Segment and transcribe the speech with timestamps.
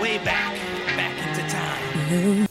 [0.00, 0.54] way back,
[0.96, 2.46] back into time.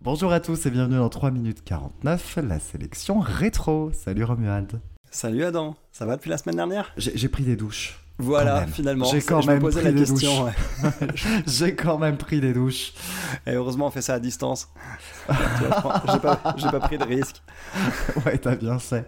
[0.00, 3.90] Bonjour à tous et bienvenue dans 3 minutes 49, la sélection rétro.
[3.92, 4.80] Salut Romuald.
[5.10, 6.92] Salut Adam, ça va depuis la semaine dernière?
[6.96, 8.05] J'ai j'ai pris des douches.
[8.18, 10.44] Voilà, finalement, J'ai quand je me même posais pris la des question.
[10.44, 10.52] ouais.
[11.46, 12.92] J'ai quand même pris des douches.
[13.46, 14.70] Et heureusement, on fait ça à distance.
[15.28, 17.42] Pas, j'ai pas pris de risque.
[18.24, 19.06] Ouais, t'as bien fait.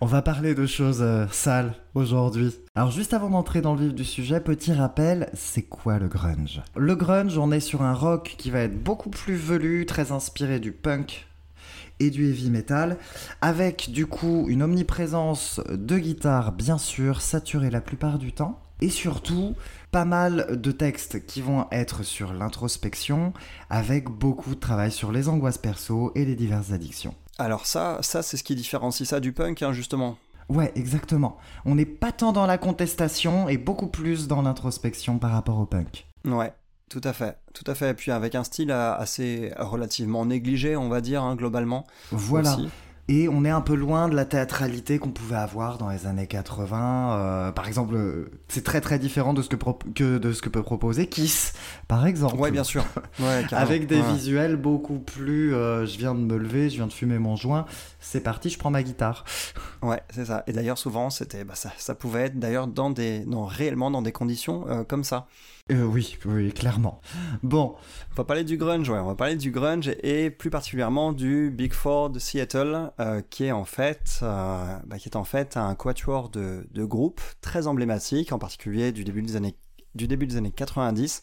[0.00, 2.54] On va parler de choses euh, sales aujourd'hui.
[2.74, 6.60] Alors juste avant d'entrer dans le vif du sujet, petit rappel, c'est quoi le grunge?
[6.76, 10.60] Le grunge, on est sur un rock qui va être beaucoup plus velu, très inspiré
[10.60, 11.26] du punk
[12.00, 12.98] et du heavy metal,
[13.40, 18.90] avec du coup une omniprésence de guitare bien sûr, saturée la plupart du temps, et
[18.90, 19.54] surtout
[19.90, 23.32] pas mal de textes qui vont être sur l'introspection,
[23.70, 27.14] avec beaucoup de travail sur les angoisses perso et les diverses addictions.
[27.38, 30.16] Alors ça, ça c'est ce qui différencie ça du punk, hein, justement.
[30.48, 31.38] Ouais, exactement.
[31.64, 35.66] On n'est pas tant dans la contestation et beaucoup plus dans l'introspection par rapport au
[35.66, 36.06] punk.
[36.24, 36.52] Ouais,
[36.90, 37.90] tout à fait, tout à fait.
[37.90, 41.86] Et puis avec un style assez relativement négligé, on va dire, hein, globalement.
[42.12, 42.54] Voilà.
[42.54, 42.68] aussi.
[43.06, 46.26] Et on est un peu loin de la théâtralité qu'on pouvait avoir dans les années
[46.26, 47.18] 80.
[47.18, 50.62] euh, par exemple, euh, c'est très très différent de ce que, de ce que peut
[50.62, 51.52] proposer Kiss,
[51.86, 52.36] par exemple.
[52.36, 52.82] Ouais, bien sûr.
[53.20, 53.44] Ouais.
[53.52, 54.12] Avec des Ouais.
[54.14, 55.54] visuels beaucoup plus.
[55.54, 57.66] euh, je viens de me lever, je viens de fumer mon joint,
[58.04, 59.24] c'est parti, je prends ma guitare.
[59.82, 60.44] Ouais, c'est ça.
[60.46, 64.02] Et d'ailleurs, souvent, c'était, bah, ça, ça pouvait être d'ailleurs dans des, non, réellement dans
[64.02, 65.26] des conditions euh, comme ça.
[65.72, 67.00] Euh, oui, oui, clairement.
[67.42, 67.74] Bon,
[68.12, 71.50] On va parler du grunge, ouais, on va parler du grunge et plus particulièrement du
[71.50, 75.74] Big Four de Seattle, euh, qui est en fait, bah, qui est en fait un
[75.74, 79.56] quatuor de, de groupes très emblématique, en particulier du début des années
[79.94, 81.22] du début des années 90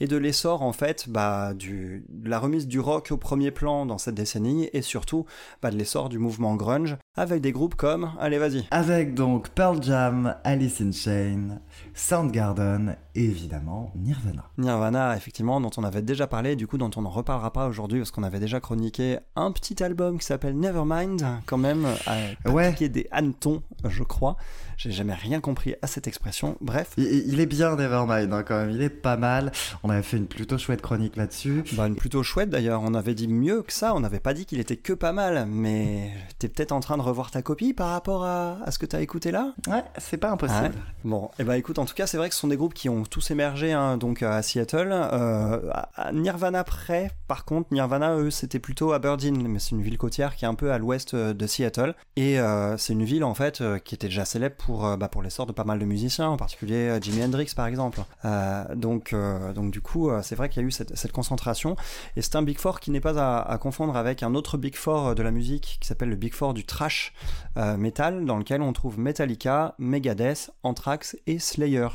[0.00, 3.86] et de l'essor en fait bah, du, de la remise du rock au premier plan
[3.86, 5.24] dans cette décennie et surtout
[5.62, 9.82] bah, de l'essor du mouvement grunge avec des groupes comme allez vas-y Avec donc Pearl
[9.82, 11.58] Jam, Alice in Chains,
[11.94, 14.44] Soundgarden et évidemment Nirvana.
[14.56, 17.98] Nirvana, effectivement, dont on avait déjà parlé, du coup, dont on ne reparlera pas aujourd'hui,
[17.98, 22.72] parce qu'on avait déjà chroniqué un petit album qui s'appelle Nevermind, quand même, à Ouais.
[22.88, 24.36] des hannetons, je crois.
[24.78, 26.56] J'ai jamais rien compris à cette expression.
[26.60, 29.50] Bref, Il, il est bien Nevermind hein, quand même, il est pas mal.
[29.82, 31.64] On avait fait une plutôt chouette chronique là-dessus.
[31.72, 32.82] bah, une plutôt chouette d'ailleurs.
[32.84, 35.46] On avait dit mieux que ça, on n'avait pas dit qu'il était que pas mal,
[35.48, 38.86] mais t'es peut-être en train de revoir ta copie par rapport à, à ce que
[38.86, 39.52] t'as écouté là?
[39.66, 40.66] Ouais, c'est pas impossible.
[40.66, 40.70] Ouais?
[41.02, 42.88] Bon, et bah écoute, en tout cas, c'est vrai que ce sont des groupes qui
[42.88, 44.90] ont tous émergé hein, donc à Seattle.
[44.92, 45.58] Euh,
[45.96, 50.36] à Nirvana près, par contre, Nirvana, eux, c'était plutôt Aberdeen, mais c'est une ville côtière
[50.36, 51.94] qui est un peu à l'ouest euh, de Seattle.
[52.14, 55.08] Et euh, c'est une ville en fait euh, qui était déjà célèbre pour, euh, bah,
[55.08, 58.00] pour l'essor de pas mal de musiciens, en particulier euh, Jimi Hendrix par exemple.
[58.24, 59.14] Euh, donc,
[59.54, 61.76] donc du coup, c'est vrai qu'il y a eu cette, concentration.
[62.16, 65.14] Et c'est un Big Four qui n'est pas à, confondre avec un autre Big Four
[65.14, 67.12] de la musique qui s'appelle le Big Four du trash
[67.56, 71.88] metal, dans lequel on trouve Metallica, Megadeth, Anthrax et Slayer.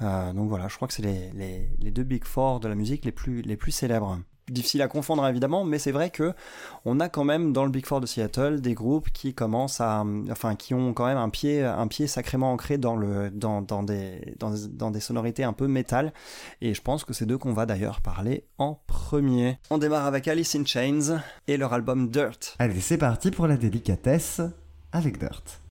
[0.00, 3.04] Donc voilà, je crois que c'est les, les, les deux Big Four de la musique
[3.04, 4.18] les plus, les plus célèbres.
[4.52, 6.34] Difficile à confondre évidemment, mais c'est vrai que
[6.84, 10.04] on a quand même dans le Big Four de Seattle des groupes qui commencent à,
[10.30, 12.96] enfin, qui ont quand même un pied, un pied sacrément ancré dans
[13.82, 16.12] des sonorités un peu métal.
[16.60, 19.58] Et je pense que c'est d'eux qu'on va d'ailleurs parler en premier.
[19.70, 22.56] On démarre avec Alice in Chains et leur album Dirt.
[22.58, 24.42] Allez, c'est parti pour la délicatesse
[24.92, 25.61] avec Dirt.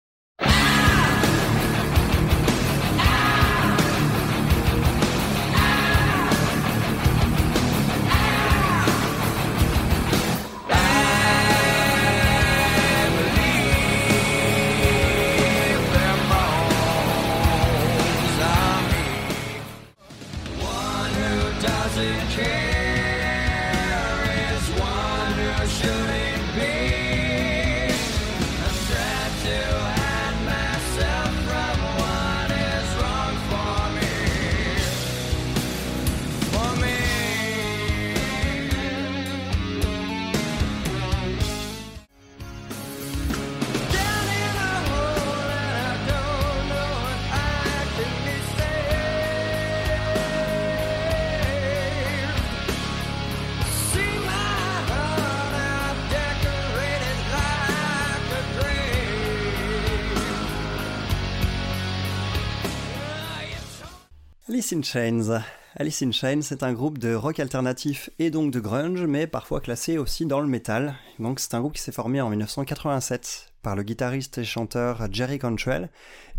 [64.72, 65.44] Alice in Chains.
[65.76, 69.60] Alice in Chains, c'est un groupe de rock alternatif et donc de grunge, mais parfois
[69.60, 70.96] classé aussi dans le métal.
[71.20, 75.40] Donc c'est un groupe qui s'est formé en 1987 par le guitariste et chanteur Jerry
[75.40, 75.90] Cantrell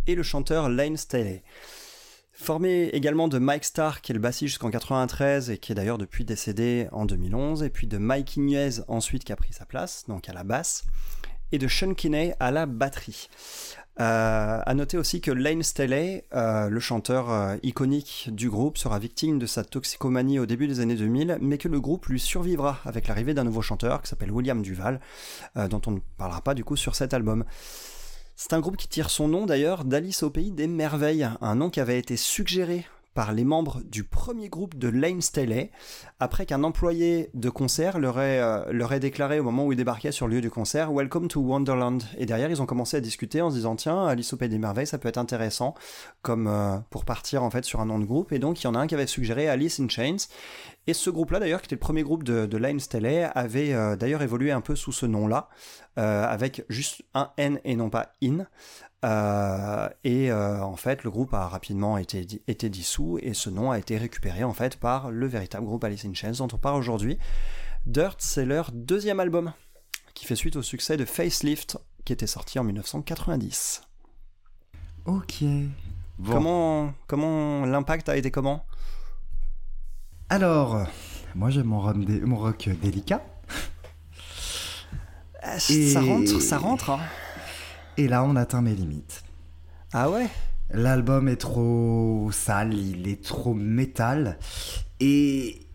[0.06, 1.42] et le chanteur Lane Staley.
[2.32, 5.98] Formé également de Mike Starr, qui est le bassiste jusqu'en 93 et qui est d'ailleurs
[5.98, 10.04] depuis décédé en 2011, et puis de Mike Ignez ensuite qui a pris sa place,
[10.08, 10.84] donc à la basse,
[11.52, 13.28] et de Sean Kinney à la batterie.
[14.00, 18.98] Euh, à noter aussi que Lane Staley, euh, le chanteur euh, iconique du groupe, sera
[18.98, 22.78] victime de sa toxicomanie au début des années 2000, mais que le groupe lui survivra
[22.84, 25.00] avec l'arrivée d'un nouveau chanteur qui s'appelle William Duval,
[25.68, 27.44] dont on ne parlera pas du coup sur cet album.
[28.34, 31.68] C'est un groupe qui tire son nom d'ailleurs d'Alice au pays des merveilles, un nom
[31.68, 35.70] qui avait été suggéré par les membres du premier groupe de Lane Staley,
[36.20, 40.28] après qu'un employé de concert leur ait, euh, déclaré au moment où il débarquait sur
[40.28, 42.02] le lieu du concert Welcome to Wonderland.
[42.16, 44.58] Et derrière, ils ont commencé à discuter en se disant Tiens, Alice au Pays des
[44.58, 45.74] Merveilles, ça peut être intéressant
[46.22, 48.32] comme euh, pour partir en fait sur un nom de groupe.
[48.32, 50.28] Et donc, il y en a un qui avait suggéré Alice in Chains.
[50.86, 53.96] Et ce groupe-là, d'ailleurs, qui était le premier groupe de, de Lane Staley, avait euh,
[53.96, 55.48] d'ailleurs évolué un peu sous ce nom-là,
[55.96, 58.46] avec juste un N et non pas in.
[59.04, 63.72] Euh, et euh, en fait, le groupe a rapidement été, été, dissous et ce nom
[63.72, 66.78] a été récupéré en fait par le véritable groupe Alice in Chains dont on parle
[66.78, 67.18] aujourd'hui.
[67.86, 69.52] Dirt, c'est leur deuxième album
[70.14, 73.82] qui fait suite au succès de Facelift qui était sorti en 1990.
[75.06, 75.44] Ok.
[76.24, 78.64] Comment, comment l'impact a été comment?
[80.28, 80.86] Alors,
[81.34, 83.24] moi j'aime mon, mon, rock délicat.
[85.42, 86.90] Ah, ça rentre, ça rentre.
[86.90, 87.00] Hein.
[87.96, 89.22] Et là, on atteint mes limites.
[89.92, 90.28] Ah ouais?
[90.70, 94.38] L'album est trop sale, il est trop métal.
[95.00, 95.66] Et,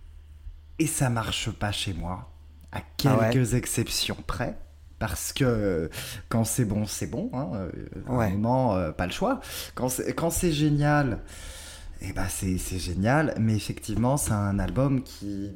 [0.80, 2.32] et ça marche pas chez moi.
[2.72, 4.58] À ah quelques exceptions près.
[5.00, 5.92] Parce que
[6.30, 7.30] quand c'est bon, c'est bon.
[7.34, 7.52] Hein.
[7.54, 7.72] Euh,
[8.08, 8.32] ouais.
[8.32, 9.40] moment, euh, pas le choix.
[9.76, 11.20] Quand c'est génial,
[12.02, 13.36] eh ben c'est génial.
[13.40, 15.52] Mais effectivement, c'est un album qui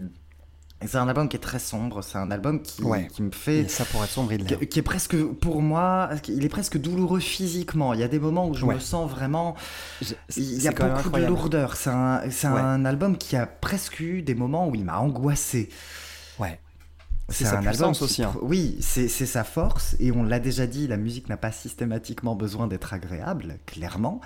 [0.88, 2.84] c'est un album qui est très sombre, c'est un album qui,
[3.14, 3.68] qui me fait...
[3.70, 7.20] ça pourrait être sombre, il qui, qui, est presque, pour moi, il est presque douloureux
[7.20, 7.94] physiquement.
[7.94, 9.56] Il y a des moments où je me sens vraiment...
[10.38, 11.76] Il y a beaucoup de lourdeur.
[11.76, 15.70] C'est un, un album qui a presque eu des moments où il m'a angoissé.
[16.40, 16.60] Ouais.
[17.32, 18.24] C'est un album aussi.
[18.24, 18.34] Hein.
[18.42, 19.96] Oui, c'est sa force.
[20.00, 24.22] Et on l'a déjà dit, la musique n'a pas systématiquement besoin d'être agréable, clairement.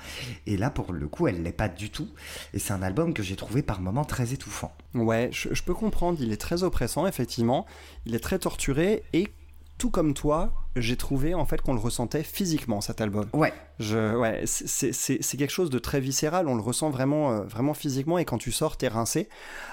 [0.46, 2.10] Et là, pour le coup, elle l'est pas du tout.
[2.54, 4.76] Et c'est un album que j'ai trouvé par moments très étouffant.
[4.94, 6.20] Ouais, je, je, peux comprendre.
[6.22, 7.66] Il est très oppressant, effectivement.
[8.06, 9.04] Il est très torturé.
[9.14, 9.30] Et
[9.78, 13.28] tout comme toi, j'ai trouvé en fait qu'on le ressentait physiquement cet album.
[13.34, 13.54] Ouais.
[13.80, 18.18] Je, ouais, c'est quelque chose de très viscéral, on le ressent vraiment, euh, vraiment physiquement
[18.18, 19.30] et quand tu sors, t'es rincé.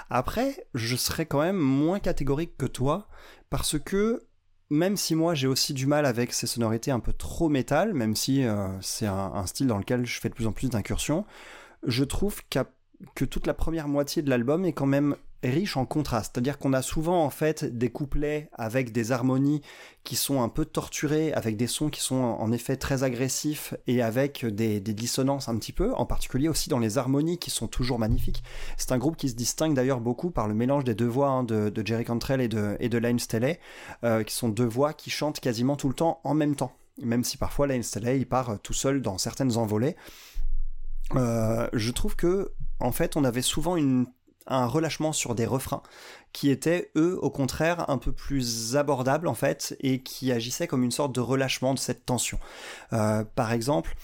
[0.09, 3.07] Après, je serais quand même moins catégorique que toi
[3.49, 4.23] parce que
[4.69, 8.15] même si moi j'ai aussi du mal avec ces sonorités un peu trop métal, même
[8.15, 11.25] si euh, c'est un, un, style dans lequel je fais de plus en plus d'incursions,
[11.85, 12.41] je trouve
[13.15, 15.15] que toute la première moitié de l'album est quand même
[15.49, 16.31] riche en contraste.
[16.33, 19.61] C'est-à-dire qu'on a souvent en fait des couplets avec des harmonies
[20.03, 24.01] qui sont un peu torturées, avec des sons qui sont en effet très agressifs et
[24.01, 27.99] avec des, dissonances un petit peu, en particulier aussi dans les harmonies qui sont toujours
[27.99, 28.43] magnifiques.
[28.77, 31.43] C'est un groupe qui se distingue d'ailleurs beaucoup par le mélange des deux voix hein,
[31.43, 33.59] de, Jerry Cantrell et de, et de Lane Staley,
[34.03, 36.73] euh, qui sont deux voix qui chantent quasiment tout le temps en même temps.
[37.01, 39.95] Même si parfois Lane Staley part tout seul dans certaines envolées.
[41.15, 44.07] Euh, je trouve que en fait on avait souvent une
[44.47, 45.83] un relâchement sur des refrains
[46.31, 50.83] qui étaient eux au contraire un peu plus abordables en fait et qui agissaient comme
[50.83, 52.39] une sorte de relâchement de cette tension.
[52.91, 53.95] Euh, par exemple,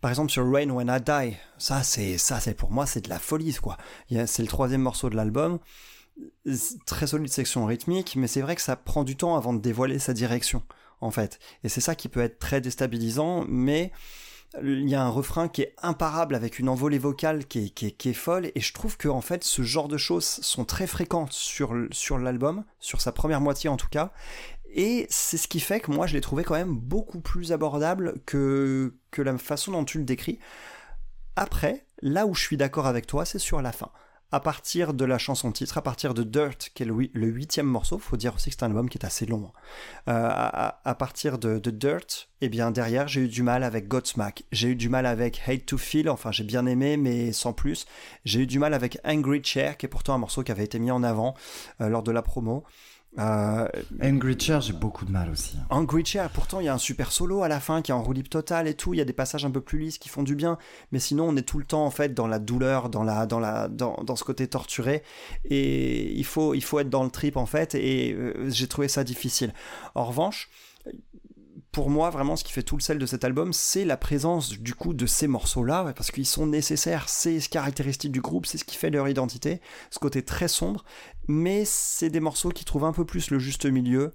[0.00, 3.08] par exemple sur Rain When I Die, ça c'est ça c'est pour moi c'est de
[3.08, 3.76] la folie quoi.
[4.26, 5.58] C'est le troisième morceau de l'album,
[6.86, 9.98] très solide section rythmique, mais c'est vrai que ça prend du temps avant de dévoiler
[9.98, 10.62] sa direction
[11.00, 11.38] en fait.
[11.64, 13.92] Et c'est ça qui peut être très déstabilisant, mais
[14.62, 18.50] il y a un refrain qui est imparable avec une envolée vocale qui est, folle.
[18.54, 22.18] Et je trouve que en fait ce genre de choses sont très fréquentes sur, sur
[22.18, 24.12] l'album, sur sa première moitié en tout cas,
[24.72, 28.14] et c'est ce qui fait que moi je l'ai trouvé quand même beaucoup plus abordable
[28.26, 30.38] que, que la façon dont tu le décris.
[31.36, 33.90] Après, là où je suis d'accord avec toi, c'est sur la fin
[34.32, 37.98] à partir de la chanson titre, à partir de Dirt, qui est le, huitième morceau,
[37.98, 39.50] faut dire aussi que c'est un album qui est assez long.
[40.06, 40.12] Hein.
[40.12, 44.44] Euh, à, partir de, Dirt, et eh bien derrière j'ai eu du mal avec Godsmack,
[44.52, 47.86] j'ai eu du mal avec Hate to Feel, enfin j'ai bien aimé mais sans plus.
[48.24, 50.78] J'ai eu du mal avec Angry Chair, qui est pourtant un morceau qui avait été
[50.78, 51.34] mis en avant
[51.80, 52.64] euh, lors de la promo.
[53.18, 53.68] Euh,
[54.00, 55.56] Angry Chair, j'ai beaucoup de mal aussi.
[55.58, 55.66] Hein.
[55.70, 58.02] Angry Chair, pourtant il y a un super solo à la fin qui est en
[58.02, 58.94] roue total et tout.
[58.94, 60.58] Il y a des passages un peu plus lisses qui font du bien,
[60.92, 63.40] mais sinon on est tout le temps en fait dans la douleur, dans la, dans
[63.40, 65.02] la, dans, dans ce côté torturé.
[65.44, 67.74] Et il faut, il faut être dans le trip en fait.
[67.74, 69.52] Et euh, j'ai trouvé ça difficile.
[69.94, 70.48] En revanche,
[71.72, 74.50] pour moi, vraiment, ce qui fait tout le sel de cet album, c'est la présence
[74.58, 78.64] du coup de ces morceaux-là, parce qu'ils sont nécessaires, c'est caractéristique du groupe, c'est ce
[78.64, 79.60] qui fait leur identité,
[79.90, 80.84] ce côté très sombre,
[81.28, 84.12] mais c'est des morceaux qui trouvent un peu plus le juste milieu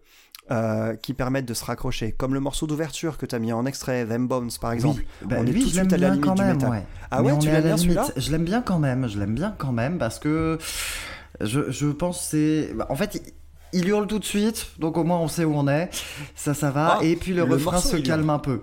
[0.51, 3.65] euh, qui permettent de se raccrocher, comme le morceau d'ouverture que tu as mis en
[3.65, 5.01] extrait, Them Bones par exemple.
[5.21, 6.57] Oui, bah, on est lui, tout de suite à la limite quand du même.
[6.57, 6.69] métal.
[6.69, 6.83] Ouais.
[7.09, 9.07] Ah Mais ouais, tu l'aimes la bien celui-là Je l'aime bien quand même.
[9.07, 10.59] Je l'aime bien quand même parce que
[11.41, 12.73] je, je pense que c'est.
[12.75, 13.33] bah, en fait,
[13.75, 15.89] il, hurle tout de suite, donc au moins on sait où on est.
[16.35, 16.97] Ça, ça va.
[16.99, 18.61] Ah, Et puis le, le refrain morceau, se calme un peu.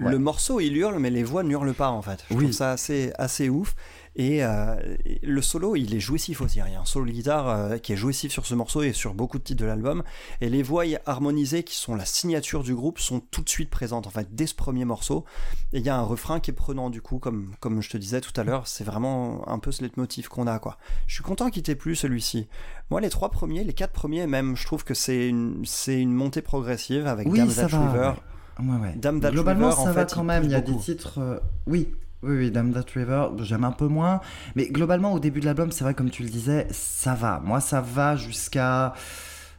[0.00, 0.10] Ouais.
[0.10, 2.24] Le morceau il hurle, mais les voix n'hurlent pas en fait.
[2.30, 2.44] Je Oui.
[2.44, 3.74] trouve ça assez, assez ouf.
[4.16, 4.76] Et euh,
[5.22, 6.60] le solo, il est jouissif aussi.
[6.64, 8.92] Il y a un solo de guitare euh, qui est jouissif sur ce morceau et
[8.92, 10.04] sur beaucoup de titres de l'album.
[10.40, 14.06] Et les voix harmonisées, qui sont la signature du groupe, sont tout de suite présentes
[14.06, 15.24] en fait dès ce premier morceau.
[15.72, 17.96] Et il y a un refrain qui est prenant du coup, comme, comme je te
[17.96, 18.68] disais tout à l'heure.
[18.68, 20.78] C'est vraiment un peu ce leitmotiv qu'on a quoi.
[21.08, 22.46] Je suis content qu'il t'ait plu celui-ci.
[22.90, 26.12] Moi, les trois premiers, les quatre premiers même, je trouve que c'est une, c'est une
[26.12, 27.66] montée progressive avec Oui, va.
[27.66, 28.12] River.
[28.60, 28.64] ouais.
[28.64, 28.92] Ouais, ouais.
[28.94, 30.44] Dame Globalement, River, en ça va fait, quand même.
[30.44, 31.18] Il y a des titres.
[31.18, 31.88] euh, Oui.
[32.24, 34.20] Oui, oui, Damn That River, j'aime un peu moins.
[34.54, 37.40] Mais globalement, au début de l'album, c'est vrai, comme tu le disais, ça va.
[37.44, 38.94] Moi, ça va jusqu'à.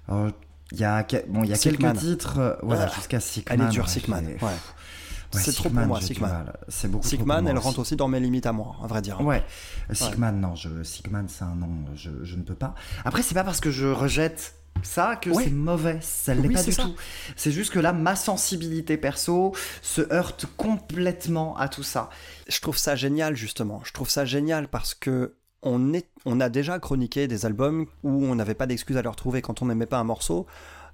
[0.10, 0.32] euh,
[0.72, 2.40] Il y a, bon, il y a quelques titres.
[2.40, 4.22] euh, voilà, Ah, jusqu'à Sick Elle est dure, Sickman.
[4.26, 4.52] j'ai- Ouais.
[5.34, 6.28] Ouais, c'est trop Sickman, pour moi, Sickman.
[6.30, 6.58] mal.
[6.70, 9.20] C'est beaucoup Sickman, moi elle rentre aussi dans mes limites à moi, à vrai dire.
[9.22, 9.44] Ouais,
[9.92, 12.74] Sigman, non, je, Sigman, c'est un nom, je, je ne peux pas.
[13.04, 15.46] Après, c'est pas parce que je rejette ça que Ouais.
[15.46, 16.84] c'est mauvais, ça l'est Oui, pas c'est du ça.
[16.84, 16.96] tout.
[17.36, 22.10] C'est juste que là, ma sensibilité perso se heurte complètement à tout ça.
[22.48, 23.82] Je trouve ça génial, justement.
[23.84, 28.26] Je trouve ça génial parce que on, est, on a déjà chroniqué des albums où
[28.26, 30.46] on n'avait pas d'excuses à leur trouver quand on n'aimait pas un morceau.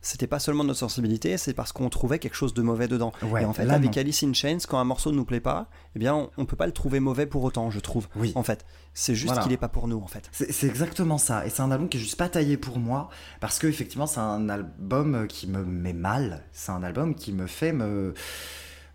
[0.03, 3.12] C'était pas seulement notre sensibilité, c'est parce qu'on trouvait quelque chose de mauvais dedans.
[3.22, 4.01] Ouais, et en fait, là, avec non.
[4.01, 6.55] Alice in Chains, quand un morceau ne nous plaît pas, eh bien, on, on peut
[6.55, 8.08] pas le trouver mauvais pour autant, je trouve.
[8.15, 8.31] Oui.
[8.36, 8.65] En fait,
[8.96, 9.43] c'est juste Voilà.
[9.43, 10.27] qu'il est pas pour nous, en fait.
[10.31, 11.46] C'est c'est exactement ça.
[11.46, 13.10] Et c'est un album qui est juste pas taillé pour moi.
[13.41, 16.43] Parce que, effectivement, c'est un album qui me met mal.
[16.51, 18.13] C'est un album qui me fait me.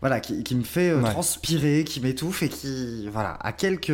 [0.01, 1.11] Voilà, qui, qui me fait euh, Ouais.
[1.11, 3.09] transpirer, qui m'étouffe et qui.
[3.09, 3.93] Voilà, à quelques.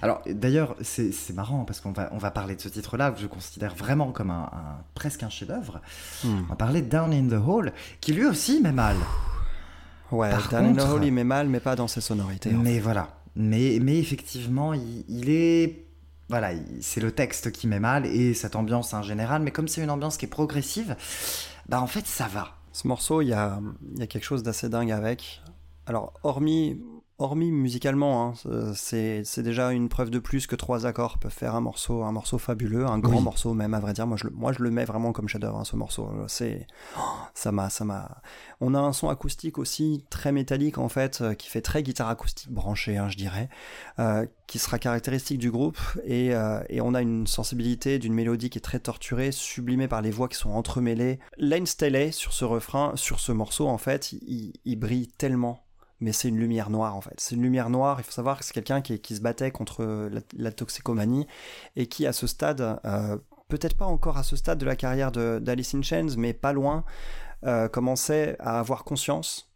[0.00, 3.20] Alors, d'ailleurs, c'est c'est marrant parce qu'on va, on va parler de ce titre-là que
[3.20, 5.80] je considère vraiment comme un, un- presque un chef-d'œuvre.
[6.24, 6.42] Hmm.
[6.44, 8.96] On va parler de Down in the Hole, qui lui aussi met mal.
[10.10, 12.54] Ouais, Par Dan in the Hole, il met mal, mais pas dans ses sonorités.
[12.54, 13.08] en Mais voilà.
[13.34, 15.86] Mais, mais effectivement, il, il est.
[16.28, 19.42] Voilà, il- c'est le texte qui met mal et cette ambiance en général.
[19.42, 20.96] Mais comme c'est une ambiance qui est progressive,
[21.68, 22.56] bah en fait, ça va.
[22.72, 23.60] Ce morceau, il y a,
[24.08, 25.42] quelque chose d'assez dingue avec.
[25.86, 26.80] Alors, hormis,
[27.22, 31.54] hormis musicalement, hein, c'est c'est déjà une preuve de plus que trois accords peuvent faire
[31.54, 33.22] un morceau, un morceau fabuleux, un grand Oui.
[33.22, 34.06] morceau même, à vrai dire.
[34.06, 36.10] Moi, je, le- moi, je le mets vraiment comme chef-d'œuvre, hein, ce morceau.
[36.28, 36.66] C'est,
[36.98, 37.00] oh,
[37.34, 38.20] ça m'a, ça m'a.
[38.60, 42.08] On a un son acoustique aussi très métallique en fait, euh, qui fait très guitare
[42.08, 43.48] acoustique branchée, hein, je dirais,
[43.98, 45.78] euh, qui sera caractéristique du groupe.
[46.04, 50.02] Et, euh, et on a une sensibilité d'une mélodie qui est très torturée, sublimée par
[50.02, 51.18] les voix qui sont entremêlées.
[51.38, 55.64] Lane Staley sur ce refrain, sur ce morceau en fait, il, il brille tellement.
[56.02, 57.14] Mais c'est une lumière noire en fait.
[57.18, 58.00] C'est une lumière noire.
[58.00, 61.28] Il faut savoir que c'est quelqu'un qui, qui se battait contre la, la toxicomanie
[61.76, 63.16] et qui, à ce stade, euh,
[63.48, 66.84] peut-être pas encore à ce stade de la carrière d'Alice in Chains, mais pas loin,
[67.44, 69.52] euh, commençait à avoir conscience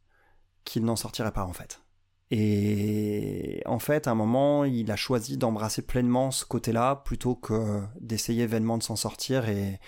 [0.65, 1.81] qu'il n'en sortirait pas en fait.
[2.31, 7.83] Et en fait, à un moment, il a choisi d'embrasser pleinement ce côté-là plutôt que
[8.01, 9.49] d'essayer vainement de s'en sortir.
[9.49, 9.81] Et,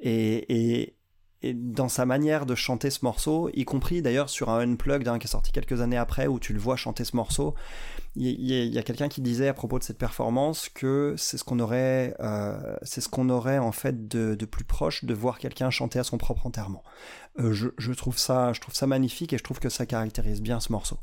[0.00, 0.97] et, et,
[1.42, 5.18] et dans sa manière de chanter ce morceau, y compris d'ailleurs sur un Unplugged hein,
[5.20, 7.54] qui est sorti quelques années après où tu le vois chanter ce morceau,
[8.16, 11.60] il y, a- quelqu'un qui disait à propos de cette performance que c'est ce qu'on
[11.60, 16.00] aurait, euh, c'est ce qu'on aurait en fait de, plus proche de voir quelqu'un chanter
[16.00, 16.82] à son propre enterrement.
[17.38, 20.58] Euh, je, trouve ça, je trouve ça magnifique et je trouve que ça caractérise bien
[20.58, 20.98] ce morceau.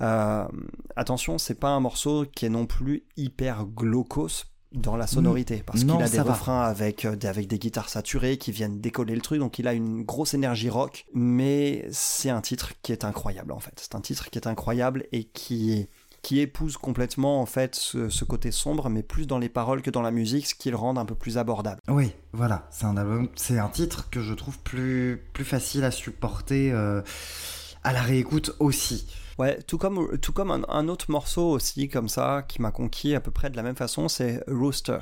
[0.00, 0.46] Euh,
[0.94, 5.80] attention, c'est pas un morceau qui est non plus hyper glaucos dans la sonorité parce
[5.80, 6.32] qu'il a des va.
[6.32, 9.66] refrains avec, euh, des- avec des guitares saturées qui viennent décoller le truc, donc il
[9.66, 13.72] a une grosse énergie rock, mais c'est un titre qui est incroyable en fait.
[13.76, 15.88] C'est un titre qui est incroyable et qui
[16.22, 19.90] qui épouse complètement en fait ce, ce côté sombre, mais plus dans les paroles que
[19.90, 21.80] dans la musique, ce qui le rend un peu plus abordable.
[21.88, 25.92] Oui, voilà, c'est un album, c'est un titre que je trouve plus, plus facile à
[25.92, 27.00] supporter euh,
[27.84, 29.06] à la réécoute aussi.
[29.38, 33.14] Ouais, tout comme, tout comme un, un autre morceau aussi comme ça qui m'a conquis
[33.14, 34.98] à peu près de la même façon, c'est Rooster.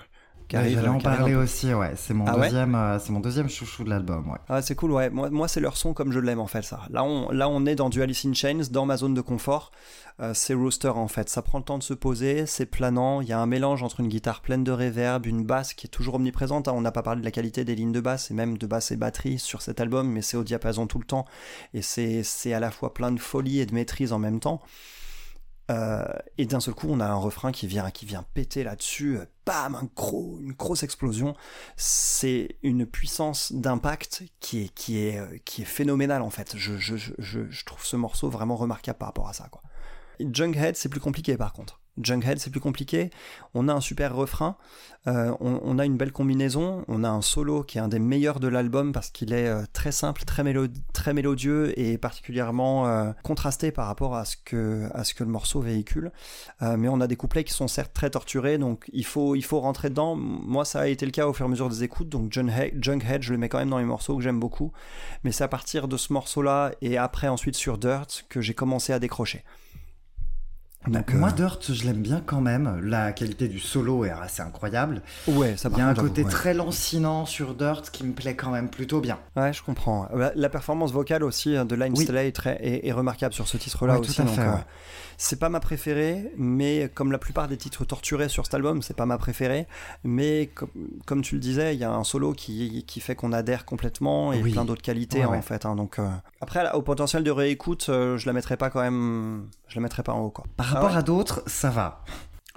[0.52, 1.92] Arrive- J'allais en arrive parler aussi, ouais.
[1.96, 4.38] C'est mon Ah ouais euh, c'est mon deuxième chouchou de l'album, ouais.
[4.48, 5.10] Ah, c'est cool, ouais.
[5.10, 6.80] Moi, moi c'est leur son comme je l'aime en fait, ça.
[6.90, 9.70] Là on, là, on est dans du Alice in Chains, dans ma zone de confort.
[10.20, 11.28] Euh, c'est Rooster en fait.
[11.28, 13.20] Ça prend le temps de se poser, c'est planant.
[13.20, 15.90] Il y a un mélange entre une guitare pleine de réverb, une basse qui est
[15.90, 16.68] toujours omniprésente.
[16.68, 16.72] hein.
[16.76, 18.92] On n'a pas parlé de la qualité des lignes de basse et même de basse
[18.92, 21.24] et batterie sur cet album, mais c'est au diapason tout le temps.
[21.72, 24.60] Et c'est c'est à la fois plein de folie et de maîtrise en même temps.
[25.70, 26.04] Euh,
[26.36, 29.24] et d'un seul coup, on a un refrain qui vient, qui vient péter là-dessus, euh,
[29.46, 31.34] bam, un gros, une grosse explosion.
[31.76, 36.54] C'est une puissance d'impact qui est, qui est, euh, qui est phénoménale en fait.
[36.56, 39.48] Je, je, je, je- trouve ce morceau vraiment remarquable par rapport à ça.
[39.50, 39.62] Quoi.
[40.20, 41.80] Junkhead, c'est plus compliqué par contre.
[42.02, 43.10] Junkhead, c'est plus compliqué.
[43.54, 44.56] On a un super refrain,
[45.06, 48.40] euh, on, a une belle combinaison, on a un solo qui est un des meilleurs
[48.40, 53.86] de l'album parce qu'il est euh, très simple, très, mélodieux et particulièrement euh, contrasté par
[53.86, 54.88] rapport à ce, que,
[55.20, 56.10] le morceau véhicule.
[56.62, 59.60] mais on a des couplets qui sont certes très torturés, donc il faut, il faut
[59.60, 60.16] rentrer dedans.
[60.16, 63.22] Moi, ça a été le cas au fur et à mesure des écoutes, donc Junkhead,
[63.22, 64.72] je le mets quand même dans les morceaux que j'aime beaucoup.
[65.22, 68.92] Mais c'est à partir de ce morceau-là et après ensuite sur Dirt que j'ai commencé
[68.92, 69.44] à décrocher.
[70.86, 72.80] Moi, euh, Dirt, je l'aime bien quand même.
[72.82, 75.02] La qualité du solo est assez incroyable.
[75.26, 78.50] Ouais, ça Il y a un côté très lancinant sur Dirt qui me plaît quand
[78.50, 79.18] même plutôt bien.
[79.36, 80.08] Ouais, je comprends.
[80.34, 82.06] La performance vocale aussi hein, de Line oui.
[82.10, 84.16] est, remarquable sur ce titre-là aussi.
[84.16, 84.56] Tout à fait, euh,
[85.16, 88.96] c'est pas ma préférée, mais comme la plupart des titres torturés sur cet album, c'est
[88.96, 89.66] pas ma préférée.
[90.02, 90.50] Mais
[91.06, 94.32] comme tu le disais, il y a un solo qui, qui fait qu'on adhère complètement
[94.32, 95.66] et plein d'autres qualités en fait.
[95.66, 95.76] Hein.
[95.76, 96.08] donc, euh,
[96.40, 99.48] Après, au potentiel de réécoute, je la mettrais pas quand même.
[99.68, 100.30] Je la mettrais pas en haut.
[100.30, 100.44] Quoi.
[100.56, 102.04] Par rapport ah à d'autres, ça va.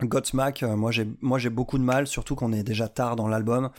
[0.04, 3.28] Godsmack, euh, moi j'ai moi j'ai beaucoup de mal, surtout qu'on est déjà tard dans
[3.28, 3.72] l'album.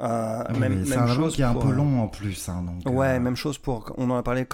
[0.00, 2.48] Euh, même, c'est un chose qui est un peu long en plus.
[2.48, 3.92] Hein, donc, ouais, euh, même chose pour.
[3.96, 4.46] On en a parlé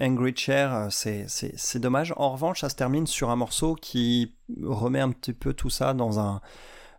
[0.00, 2.12] Angry Chair, c'est, c'est, dommage.
[2.16, 5.94] En revanche, ça se termine sur un morceau qui remet un petit peu tout ça
[5.94, 6.40] dans un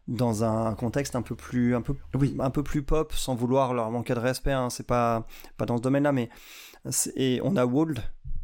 [0.08, 2.36] dans un contexte un peu plus un peu oui.
[2.40, 5.78] un peu plus pop sans vouloir leur manquer de respect hein, c'est pas pas dans
[5.78, 6.30] ce domaine là mais
[7.16, 8.02] et on a Wold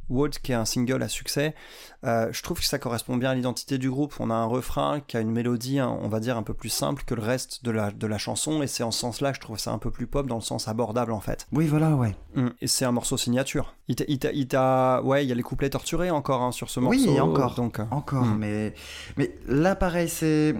[0.09, 1.55] Wood, qui est un single à succès,
[2.03, 4.13] euh, je trouve que ça correspond bien à l'identité du groupe.
[4.19, 6.69] On a un refrain qui a une mélodie, hein, on va dire, un peu plus
[6.69, 9.37] simple que le reste de la, de la chanson, et c'est en ce sens-là que
[9.37, 11.47] je trouve ça un peu plus pop, dans le sens abordable en fait.
[11.51, 12.15] Oui, voilà, ouais.
[12.35, 13.75] Hum, et c'est un morceau signature.
[13.87, 13.95] Il
[14.47, 16.99] t'a, ouais, il y a les couplets torturés encore hein, sur ce morceau.
[16.99, 17.55] Oui, encore.
[17.55, 18.37] Donc, euh, encore, hum.
[18.37, 18.73] mais,
[19.17, 20.55] mais là, pareil, c'est.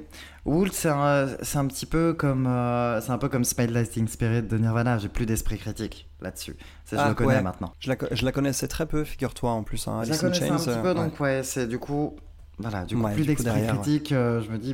[0.47, 4.43] Wool, c'est un, un, petit peu comme, euh, c'est un peu comme Spade Lasting Spirit
[4.43, 4.97] de Nirvana.
[4.97, 6.55] J'ai plus d'esprit critique là-dessus.
[6.85, 7.73] Ça, je ah, le connais maintenant.
[7.79, 9.85] Je la, je la, connaissais très peu, figure-toi en plus.
[9.89, 12.15] Hein, je la connaissais un petit peu, donc ouais, c'est du coup,
[12.59, 14.13] voilà, du coup plus d'esprit critique.
[14.13, 14.73] Euh, je me dis,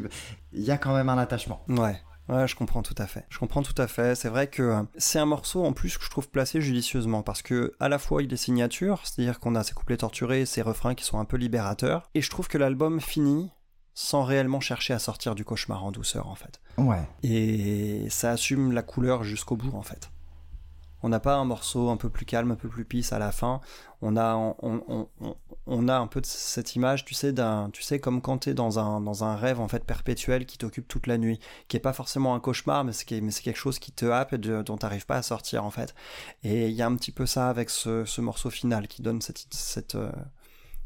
[0.54, 1.64] il y a quand même un attachement.
[1.68, 2.00] Ouais.
[2.30, 3.26] Ouais, je comprends tout à fait.
[3.30, 4.16] Je comprends tout à fait.
[4.16, 7.42] C'est vrai que euh, c'est un morceau en plus que je trouve placé judicieusement parce
[7.42, 10.96] que à la fois il est signature, c'est-à-dire qu'on a ses couplets torturés, ses refrains
[10.96, 13.52] qui sont un peu libérateurs, et je trouve que l'album finit
[13.94, 16.60] sans réellement chercher à sortir du cauchemar en douceur en fait.
[16.78, 17.08] Ouais.
[17.22, 20.10] Et ça assume la couleur jusqu'au bout en fait.
[21.06, 23.34] On n'a pas un morceau un peu plus calme, un peu plus pisse à la
[23.34, 23.60] fin.
[24.02, 25.08] On a, on,
[25.68, 28.54] on, a un peu de cette image, tu sais, d'un, tu sais, comme quand t'es
[28.54, 31.82] dans un, dans un rêve en fait perpétuel qui t'occupe toute la nuit, qui est
[31.82, 35.18] pas forcément un cauchemar, mais c'est, quelque chose qui te happe et dont t'arrives pas
[35.18, 35.94] à sortir en fait.
[36.44, 39.22] Et il y a un petit peu ça avec ce, ce morceau final qui donne
[39.22, 40.10] cette, cette, euh,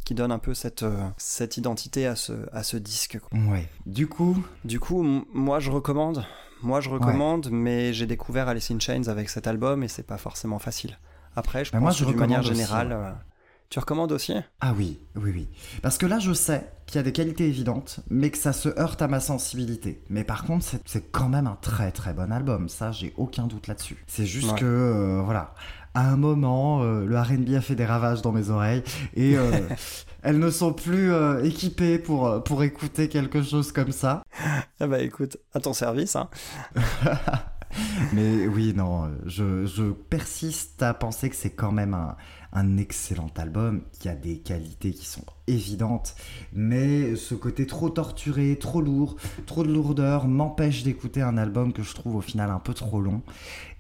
[0.08, 3.20] qui donne un peu cette, euh, cette identité à ce, à ce disque.
[3.34, 3.68] Ouais.
[3.86, 6.26] Du coup Du coup, moi je recommande.
[6.64, 10.18] Moi je recommande, mais j'ai découvert Alice in Chains avec cet album et c'est pas
[10.18, 10.98] forcément facile.
[11.36, 12.94] Après, je bah, pense moi, que d'une manière générale.
[12.94, 13.12] Euh,
[13.70, 14.34] tu recommandes aussi?
[14.62, 15.50] Ah oui, oui, oui.
[15.82, 18.70] Parce que là, je sais qu'il y a des qualités évidentes, mais que ça se
[18.80, 20.02] heurte à ma sensibilité.
[20.10, 22.70] Mais par contre, c'est quand même un très très bon album.
[22.70, 24.06] Ça, j'ai aucun doute là-dessus.
[24.08, 25.54] C'est juste que, euh, voilà,
[25.98, 28.84] à un moment, euh, le RB a fait des ravages dans mes oreilles
[29.16, 29.50] et euh,
[30.22, 34.22] elles ne sont plus euh, équipées pour, pour écouter quelque chose comme ça.
[34.80, 36.16] Ah bah écoute, à ton service.
[36.16, 36.30] Hein.
[38.14, 42.16] Mais oui, non, je, je, persiste à penser que c'est quand même un,
[42.54, 46.16] un excellent album qui a des qualités qui sont évidentes,
[46.54, 51.84] mais ce côté trop torturé, trop lourd, trop de lourdeur m'empêche d'écouter un album que
[51.84, 53.22] je trouve au final un peu trop long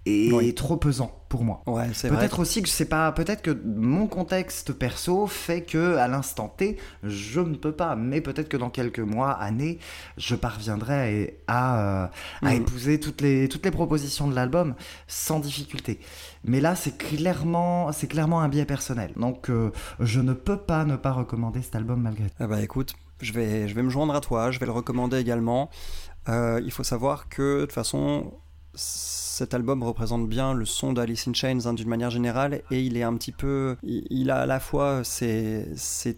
[0.08, 1.62] et trop pesant pour moi.
[1.67, 6.08] Ouais, c'est peut-être aussi que c'est pas, peut-être que mon contexte perso fait que à
[6.08, 9.80] l'instant T, je ne peux pas, mais peut-être que dans quelques mois, années,
[10.17, 12.56] je parviendrai à, à, à mm.
[12.56, 14.76] épouser toutes les toutes les propositions de l'album
[15.08, 16.00] sans difficulté.
[16.43, 19.12] Mais là, c'est clairement, c'est clairement un biais personnel.
[19.17, 22.36] Donc, euh, je ne peux pas ne pas recommander cet album malgré tout.
[22.39, 25.17] Ah bah écoute, je vais, je vais me joindre à toi, je vais le recommander
[25.17, 25.70] également.
[26.30, 28.34] Euh, il faut savoir que de toute façon,
[29.38, 32.97] cet album représente bien le son d'Alice in Chains hein, d'une manière générale et il
[32.97, 35.67] est un petit peu il, a à la fois ses,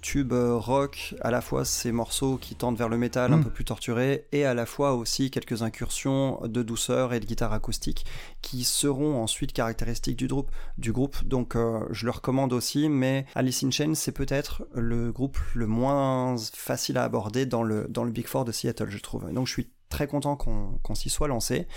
[0.01, 3.43] tubes rock à la fois ses morceaux qui tendent vers le métal un mm.
[3.43, 7.51] peu plus torturé et à la fois aussi quelques incursions de douceur et de guitare
[7.51, 8.05] acoustique
[8.41, 13.25] qui seront ensuite caractéristiques du groupe du groupe donc euh, je le recommande aussi mais
[13.35, 18.05] Alice in Chains c'est peut-être le groupe le moins facile à aborder dans le dans
[18.05, 21.27] le Big Four de Seattle je trouve donc je suis très content qu'on s'y soit
[21.27, 21.67] lancé.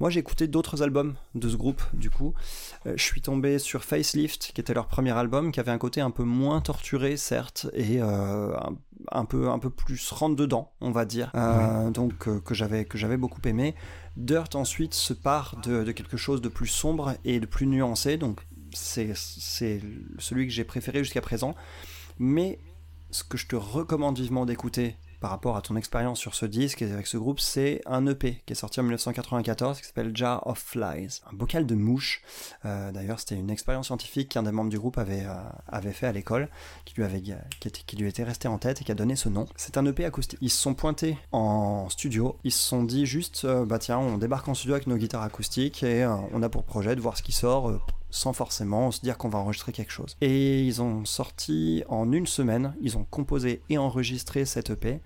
[0.00, 2.34] Moi, j'ai écouté d'autres albums de ce groupe, du coup.
[2.86, 6.00] Euh, je suis tombé sur Facelift, qui était leur premier album, qui avait un côté
[6.00, 8.54] un peu moins torturé, certes, et euh,
[9.10, 11.30] un, peu, un peu plus rentre dedans, on va dire.
[11.34, 13.74] Euh, donc, que j'avais que j'avais beaucoup aimé.
[14.16, 18.16] Dirt, ensuite, se part de, de, quelque chose de plus sombre et de plus nuancé.
[18.16, 18.40] Donc,
[18.74, 21.54] c'est celui que j'ai préféré jusqu'à présent.
[22.18, 22.58] Mais
[23.10, 26.82] ce que je te recommande vivement d'écouter par rapport à ton expérience sur ce disque
[26.82, 30.44] et avec ce groupe, c'est un EP qui est sorti en 1994 qui s'appelle Jar
[30.48, 32.22] of Flies, un bocal de mouches.
[32.64, 36.12] Euh, d'ailleurs, c'était une expérience scientifique qu'un des membres du groupe avait, euh, fait à
[36.12, 36.48] l'école,
[36.84, 39.28] qui, lui avait, qui, était, lui était resté en tête et qui a donné ce
[39.28, 39.46] nom.
[39.54, 40.40] C'est un EP acoustique.
[40.42, 44.18] Ils se sont pointés en studio, ils se sont dit juste, euh, bah tiens, on
[44.18, 47.22] débarque en studio avec nos guitares acoustiques et on a pour projet de voir ce
[47.22, 47.80] qui sort
[48.12, 50.16] sans forcément se dire qu'on va enregistrer quelque chose.
[50.20, 55.00] Et ils ont sorti en une semaine, ils ont composé et enregistré cette EP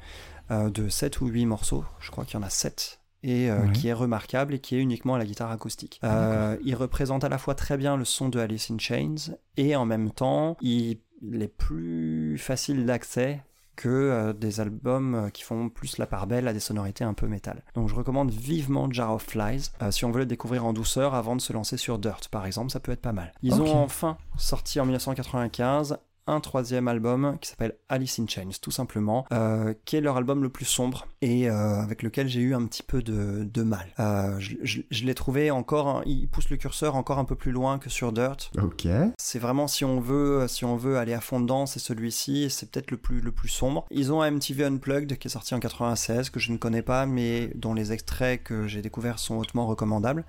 [0.51, 3.67] euh, de 7 ou 8 morceaux, je crois qu'il y en a 7 et euh,
[3.71, 5.99] qui est remarquable et qui est uniquement à la guitare acoustique.
[6.03, 9.35] Ah, euh, il représente à la fois très bien le son de Alice in Chains
[9.57, 11.01] et en même temps il
[11.33, 13.43] est plus facile d'accès
[13.77, 17.15] que euh, des albums euh, qui font plus la part belle à des sonorités un
[17.15, 17.63] peu métal.
[17.75, 21.15] Donc je recommande vivement Jar of Flies euh, si on veut le découvrir en douceur
[21.15, 23.33] avant de se lancer sur Dirt par exemple, ça peut être pas mal.
[23.43, 28.71] Ils ont enfin sorti en 1995 un troisième album qui s'appelle Alice in Chains, tout
[28.71, 32.55] simplement, euh, qui est leur album le plus sombre et euh, avec lequel j'ai eu
[32.55, 33.87] un petit peu de, mal.
[33.99, 37.91] Euh, je, l'ai trouvé encore, il pousse le curseur encore un peu plus loin que
[37.91, 38.51] sur Dirt.
[38.63, 38.87] Ok.
[39.19, 42.71] C'est vraiment si on veut, si on veut aller à fond dedans, c'est celui-ci, c'est
[42.71, 43.87] peut-être le plus, le plus sombre.
[43.91, 47.07] Ils ont un MTV Unplugged qui est sorti en 96 que je ne connais pas,
[47.07, 50.25] mais dont les extraits que j'ai découverts sont hautement recommandables.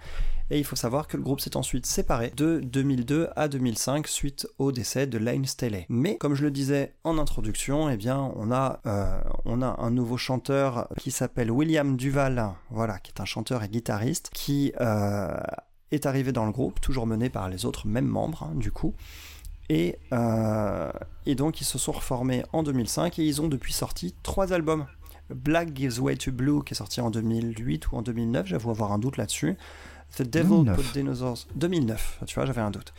[0.50, 4.48] Et il faut savoir que le groupe s'est ensuite séparé de 2002 à 2005 suite
[4.60, 5.86] au décès de Lane Staley.
[5.90, 9.92] Mais comme je le disais en introduction, eh bien on a, euh, on a un
[9.92, 15.38] nouveau chanteur qui s'appelle William Duval, voilà, qui est un chanteur et guitariste, qui euh,
[15.92, 18.94] est arrivé dans le groupe, toujours mené par les autres mêmes membres hein, du coup.
[19.70, 20.90] Et, euh,
[21.26, 24.86] et, donc ils se sont reformés en 2005 et ils ont depuis sorti trois albums.
[25.30, 28.94] Black Gives Way to Blue qui est sorti en 2008 ou en 2009, j'avoue avoir
[28.94, 29.58] un doute là-dessus.
[30.16, 32.94] The Devil Put Dinosaurs 2009, tu vois, j'avais un doute.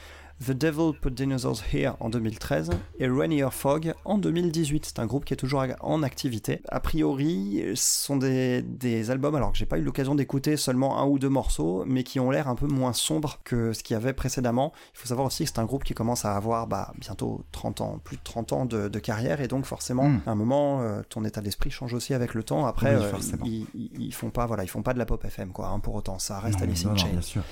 [0.45, 4.87] The Devil Put Dinosaurs Here en 2013 et Rainier Fog en 2018.
[4.87, 6.63] C'est un groupe qui est toujours en activité.
[6.69, 11.03] A priori, ce sont des, des albums, alors que j'ai pas eu l'occasion d'écouter seulement
[11.03, 13.95] un ou deux morceaux, mais qui ont l'air un peu moins sombres que ce qu'il
[13.95, 14.73] y avait précédemment.
[14.95, 17.81] Il faut savoir aussi que c'est un groupe qui commence à avoir bah, bientôt 30
[17.81, 20.21] ans, plus de 30 ans de, carrière, et donc forcément, hmm.
[20.27, 22.67] à un moment, euh, ton état d'esprit change aussi avec le temps.
[22.67, 23.13] Après, euh,
[23.45, 25.95] ils, ils, font pas, voilà, ils font pas de la pop FM, quoi, hein, pour
[25.95, 26.19] autant.
[26.19, 27.43] Ça reste Alice in Chains.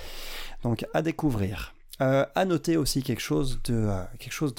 [0.63, 1.76] Donc, à découvrir.
[2.03, 4.55] Euh, à noter aussi quelque chose de euh, quelque chose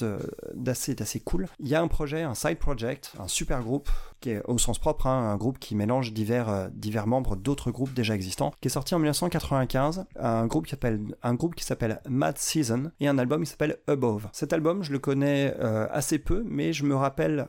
[0.54, 1.46] d'assez d'assez cool.
[1.60, 3.88] Il y a un projet, un side project, un super groupe
[4.20, 7.70] qui est au sens propre, hein, un groupe qui mélange divers euh, divers membres d'autres
[7.70, 10.06] groupes déjà existants, qui est sorti en 1995.
[10.18, 13.78] Un groupe qui s'appelle un groupe qui s'appelle Mad Season et un album qui s'appelle
[13.86, 14.28] Above.
[14.32, 15.54] Cet album, je le connais
[15.90, 17.48] assez peu, mais je me rappelle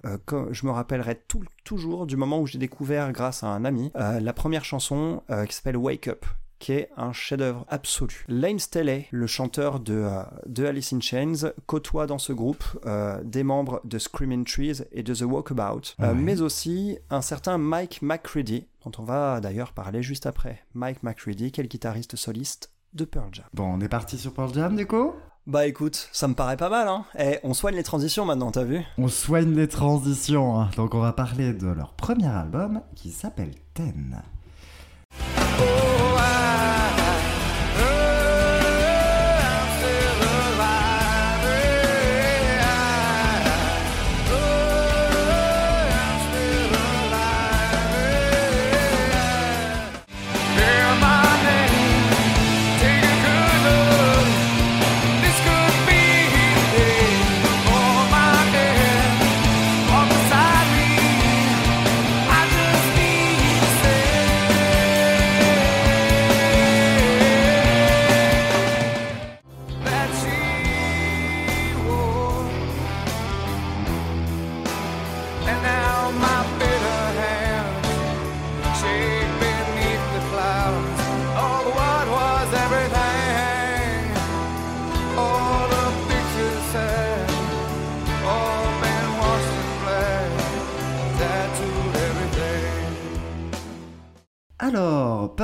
[0.51, 4.33] je me rappellerai tout, toujours du moment où j'ai découvert grâce à un ami la
[4.33, 6.25] première chanson qui s'appelle Wake Up
[6.59, 8.25] qui est un chef-d'œuvre absolu.
[8.27, 13.21] Lane Staley, le chanteur de, euh, de, Alice in Chains, côtoie dans ce groupe euh,
[13.23, 18.01] des membres de Screaming Trees et de The Walkabout, euh, mais aussi un certain Mike
[18.01, 20.63] McCready, dont on va d'ailleurs parler juste après.
[20.73, 23.45] Mike McCready, le guitariste soliste de Pearl Jam.
[23.53, 25.13] Bon, on est parti sur Pearl Jam, du coup?
[25.47, 27.05] Bah écoute, ça me paraît pas mal, hein.
[27.17, 28.83] Eh, on soigne les transitions maintenant, t'as vu?
[28.97, 30.69] On soigne les transitions, hein.
[30.75, 34.21] Donc on va parler de leur premier album qui s'appelle Ten.
[35.37, 35.98] Alors,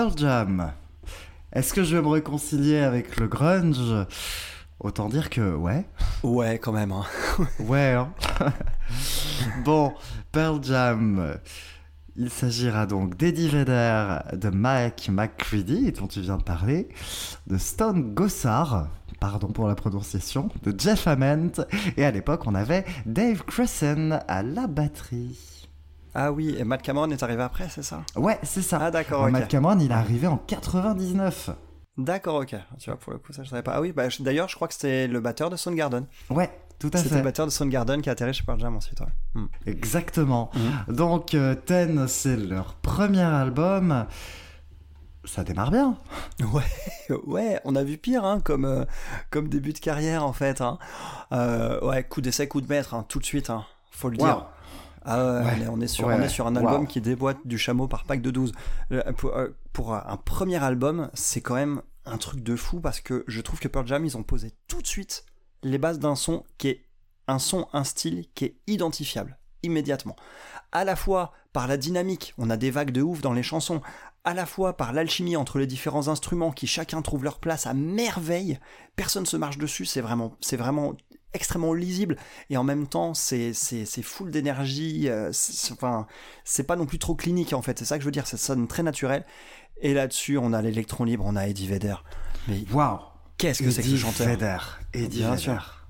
[0.05, 0.71] Pearl Jam.
[1.51, 4.05] Est-ce que je vais me réconcilier avec le grunge?
[4.79, 5.83] Autant dire que ouais.
[6.21, 6.91] Ouais, quand même.
[6.91, 7.05] Hein.
[7.59, 7.93] ouais.
[7.93, 8.13] Hein.
[9.65, 9.95] bon,
[10.31, 11.39] Pearl Jam.
[12.15, 16.87] Il s'agira donc d'Eddie Vedder, de Mike McCready, dont tu viens de parler,
[17.47, 18.89] de Stone Gossard,
[19.19, 21.65] pardon pour la prononciation, de Jeff Ament,
[21.97, 25.54] et à l'époque on avait Dave Cresson à la batterie.
[26.17, 28.01] Ah oui, et Matt Cameron est arrivé après, c'est ça?
[28.15, 28.79] Ouais, c'est ça.
[28.81, 29.31] Ah d'accord, ok.
[29.31, 31.49] Matt Cameron, il est arrivé en 99.
[31.97, 32.55] D'accord, ok.
[32.79, 33.73] Tu vois, pour le coup, ça je savais pas.
[33.75, 36.05] Ah oui, bah, d'ailleurs, je crois que c'était le batteur de Soundgarden.
[36.29, 36.49] Ouais,
[36.79, 37.15] tout à C'était fait.
[37.17, 38.99] le batteur de Soundgarden qui a atterri chez Pearl Jam ensuite.
[39.01, 39.07] ouais.
[39.41, 39.45] Mm.
[39.65, 40.49] Exactement.
[40.87, 40.95] Mhm.
[40.95, 44.05] Donc, euh, Ten, c'est leur premier album.
[45.25, 45.97] Ça démarre bien.
[46.53, 48.83] Ouais, ouais, on a vu pire hein, comme, euh,
[49.31, 50.59] comme début de carrière en fait.
[50.61, 50.77] hein.
[51.31, 54.45] Euh, ouais, coup d'essai, coup de maître, hein, tout de suite, hein, faut le dire.
[55.05, 56.29] Ah ouais, on est- sur, Ouais, on est ouais.
[56.29, 56.87] sur un album Wow.
[56.87, 58.51] qui déboîte du chameau par pack de 12.
[58.89, 62.99] Le- pour, euh, pour un premier album, c'est quand même un truc de fou parce
[63.01, 65.25] que je trouve que Pearl Jam, ils ont posé tout de suite
[65.63, 66.85] les bases d'un son qui est
[67.27, 70.15] un son, un style qui est identifiable immédiatement.
[70.71, 73.81] À la fois par la dynamique, on a des vagues de ouf dans les chansons,
[74.23, 77.73] à la fois par l'alchimie entre les différents instruments qui chacun trouve leur place à
[77.73, 78.59] merveille.
[78.95, 80.93] Personne se marche dessus, c'est vraiment, c'est vraiment
[81.35, 82.15] extrêmement lisible
[82.49, 86.07] et en même temps c'est c'est c'est full d'énergie euh, c'est- enfin
[86.43, 88.37] c'est pas non plus trop clinique en fait c'est ça que je veux dire ça
[88.37, 89.25] sonne très naturel
[89.81, 91.95] et là-dessus on a l'électron libre on a Eddie Vedder
[92.47, 92.99] mais Waouh.
[93.37, 94.57] qu'est-ce que c'est que ce Eddie chanteur Vedder.
[94.93, 95.41] Eddie Bien Vedder.
[95.41, 95.85] sûr.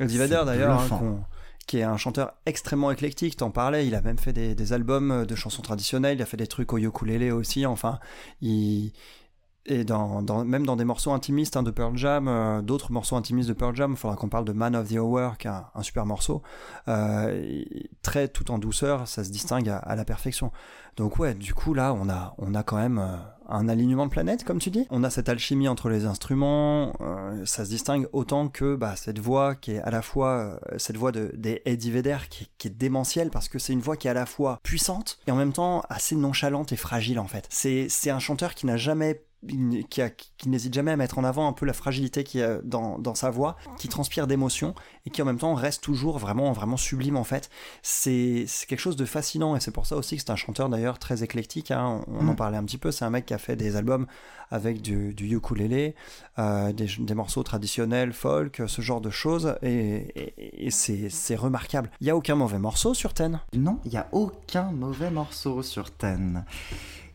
[0.00, 1.20] Eddie Vedder d'ailleurs, hein,
[1.66, 5.26] qui est un chanteur extrêmement éclectique, t'en parlais, il a même fait des, des albums
[5.26, 7.98] de chansons traditionnelles, il a fait des trucs au ukulélé aussi, enfin,
[8.40, 8.92] il...
[9.68, 9.84] Et
[10.46, 13.76] même dans des morceaux intimistes hein, de Pearl Jam, euh, d'autres morceaux intimistes de Pearl
[13.76, 16.42] Jam, il faudra qu'on parle de Man of the Hour, qui est un, super morceau,
[16.88, 17.62] euh,
[18.00, 20.52] très tout en douceur, ça se distingue à, la perfection.
[20.96, 24.10] Donc ouais, du coup là, on a, on a quand même euh, un alignement de
[24.10, 24.86] planètes, comme tu dis.
[24.88, 26.94] On a cette alchimie entre les instruments,
[27.44, 31.12] ça se distingue autant que bah, cette voix qui est à la fois cette voix
[31.12, 34.10] de, des Eddie Vedder qui, qui est démentielle parce que c'est une voix qui est
[34.10, 37.46] à la fois puissante et en même temps assez nonchalante et fragile en fait.
[37.50, 39.22] C'est un chanteur qui n'a jamais
[39.88, 42.58] qui, a- qui n'hésite jamais à mettre en avant un peu la fragilité qui est
[42.64, 44.74] dans, dans sa voix, qui transpire d'émotion
[45.06, 47.48] et qui en même temps reste toujours vraiment vraiment sublime en fait.
[47.82, 50.68] C'est c'est quelque chose de fascinant et c'est pour ça aussi que c'est un chanteur
[50.68, 51.70] d'ailleurs très éclectique.
[51.70, 52.02] hein.
[52.08, 52.36] On, on en Mm.
[52.36, 52.90] parlait un petit peu.
[52.90, 54.06] C'est un mec qui a fait des albums
[54.50, 55.94] avec du, du ukulélé,
[56.38, 61.36] euh, des, des morceaux traditionnels, folk, ce genre de choses et, et- et c'est c'est
[61.36, 61.90] remarquable.
[62.00, 63.40] Il y a aucun mauvais morceau sur Ten.
[63.54, 66.44] Non, il n'y a aucun mauvais morceau sur Ten.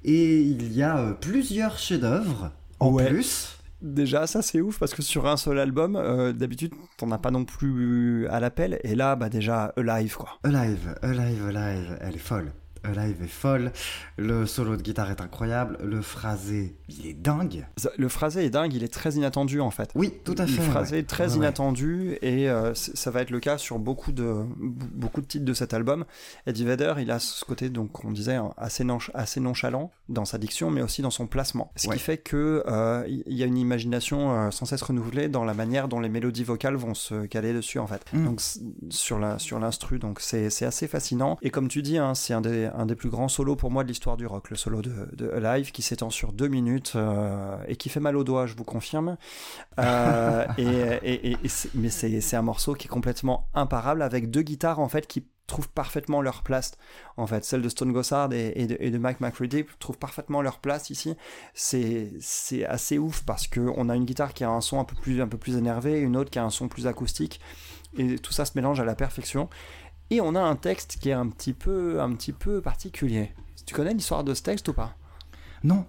[0.06, 3.10] Et il y a euh, plusieurs chefs-d'œuvre en Ouais.
[3.10, 3.58] plus.
[3.82, 7.32] Déjà, ça c'est ouf parce que sur un seul album, euh, d'habitude, t'en as pas
[7.32, 8.80] non plus à l'appel.
[8.84, 10.30] Et là, bah déjà, Alive quoi.
[10.44, 12.52] Alive, Alive, Alive, elle est folle.
[12.84, 13.72] Alive est folle.
[14.18, 15.78] Le solo de guitare est incroyable.
[15.84, 17.66] Le phrasé, il est dingue.
[17.98, 19.90] Le phrasé est dingue, il est très inattendu en fait.
[19.96, 20.58] Oui, tout à fait.
[20.58, 21.00] Le phrasé ouais.
[21.02, 25.22] est très Ouais, inattendu et euh, ça va être le cas sur beaucoup de, beaucoup
[25.22, 26.06] de titres de cet album.
[26.48, 30.38] Eddie Vedder, il a ce côté, donc on disait, hein, assez, assez nonchalant dans sa
[30.38, 31.72] diction, mais aussi dans son placement.
[31.76, 31.96] Ce Ouais.
[31.96, 35.54] qui fait que euh, il y a une imagination euh, sans cesse renouvelée dans la
[35.54, 38.04] manière dont les mélodies vocales vont se caler dessus en fait.
[38.14, 38.26] Mm.
[38.26, 38.42] Donc
[38.90, 41.38] sur la sur l'instru, donc c'est c'est assez fascinant.
[41.42, 43.84] Et comme tu dis, hein, c'est un des un des plus grands solos pour moi
[43.84, 47.58] de l'histoire du rock, le solo de, de Alive qui s'étend sur deux minutes euh,
[47.68, 49.18] et qui fait mal aux doigts, je vous confirme.
[49.80, 51.38] Euh, et,
[51.76, 55.26] mais c'est c'est un morceau qui est complètement imparable avec deux guitares en fait qui
[55.46, 56.72] trouvent parfaitement leur place.
[57.18, 60.42] En fait celle de Stone Gossard et, et de, et de Mike McCready trouvent parfaitement
[60.42, 61.16] leur place ici.
[61.54, 64.86] C'est c'est assez ouf parce que on a une guitare qui a un son un
[64.86, 67.40] peu plus un peu plus énervé une autre qui a un son plus acoustique
[67.98, 69.50] et tout ça se mélange à la perfection
[70.10, 73.32] et on a un texte qui est un petit peu un petit peu particulier
[73.66, 74.96] tu connais l'histoire de ce texte ou pas?
[75.64, 75.86] Non.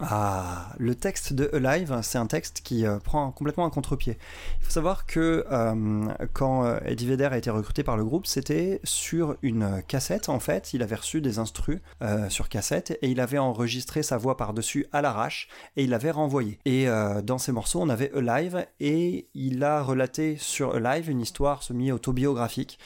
[0.00, 4.18] ah, le texte de Alive, c'est un texte qui euh, prend complètement un contre-pied.
[4.60, 8.26] Il faut savoir que euh, quand euh, Eddie Vedder a été recruté par le groupe,
[8.26, 10.74] c'était sur une cassette en fait.
[10.74, 14.86] Il avait reçu des instrus euh, sur cassette et il avait enregistré sa voix par-dessus
[14.92, 16.58] à l'arrache et il l'avait renvoyé.
[16.66, 16.86] Et
[17.24, 22.78] dans ces morceaux, on avait Alive et il a relaté sur Alive une histoire semi-autobiographique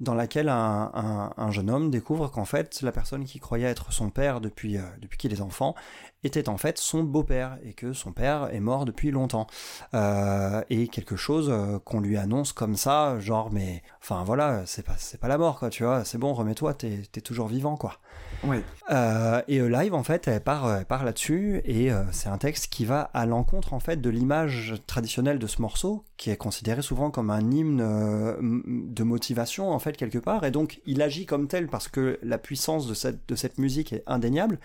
[0.00, 3.92] dans laquelle un, un- un jeune homme découvre qu'en fait la personne qui croyait être
[3.92, 5.74] son père depuis, euh, depuis qu'il est enfant
[6.24, 9.46] était en fait son beau-père et que son père est mort depuis longtemps.
[9.94, 14.84] Euh, et quelque chose euh, qu'on lui annonce comme ça, genre mais enfin voilà, c'est
[14.84, 17.76] pas, c'est pas la mort quoi, tu vois, c'est bon, remets-toi, t'es, t'es toujours vivant
[17.76, 17.98] quoi.
[18.90, 22.84] Euh, et live en fait elle part, elle part là-dessus et c'est un texte qui
[22.84, 27.10] va à l'encontre en fait de l'image traditionnelle de ce morceau qui est considéré souvent
[27.10, 31.46] comme un hymne euh, de motivation en fait quelque part et donc il agit comme
[31.46, 34.58] tel parce que la puissance de cette, de cette musique est indéniable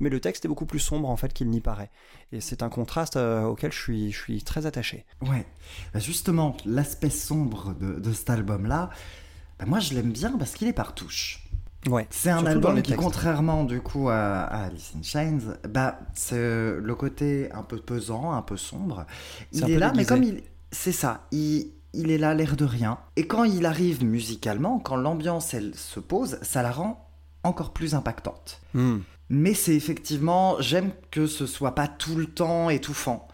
[0.00, 1.90] mais le texte est beaucoup plus sombre en fait qu'il n'y paraît
[2.32, 5.06] et c'est un contraste euh, auquel je suis, je suis très attaché.
[5.22, 5.46] Ouais.
[5.94, 8.90] Bah, justement, l'aspect sombre de, de cet album-là,
[9.58, 11.44] bah, moi je l'aime bien parce qu'il est par touche.
[11.88, 12.06] Ouais.
[12.10, 16.94] C'est un album qui, contrairement du coup à, à Alice in Chains, bah, c'est le
[16.94, 19.06] côté un peu pesant, un peu sombre.
[19.52, 20.42] Il est peu là, mais comme il.
[20.70, 22.98] C'est ça, il, il est là l'air de rien.
[23.16, 27.08] Et quand il arrive musicalement, quand l'ambiance elle se pose, ça la rend
[27.44, 28.60] encore plus impactante.
[28.74, 28.98] Hmm.
[29.30, 33.28] Mais c'est effectivement, j'aime que ce soit pas tout le temps étouffant.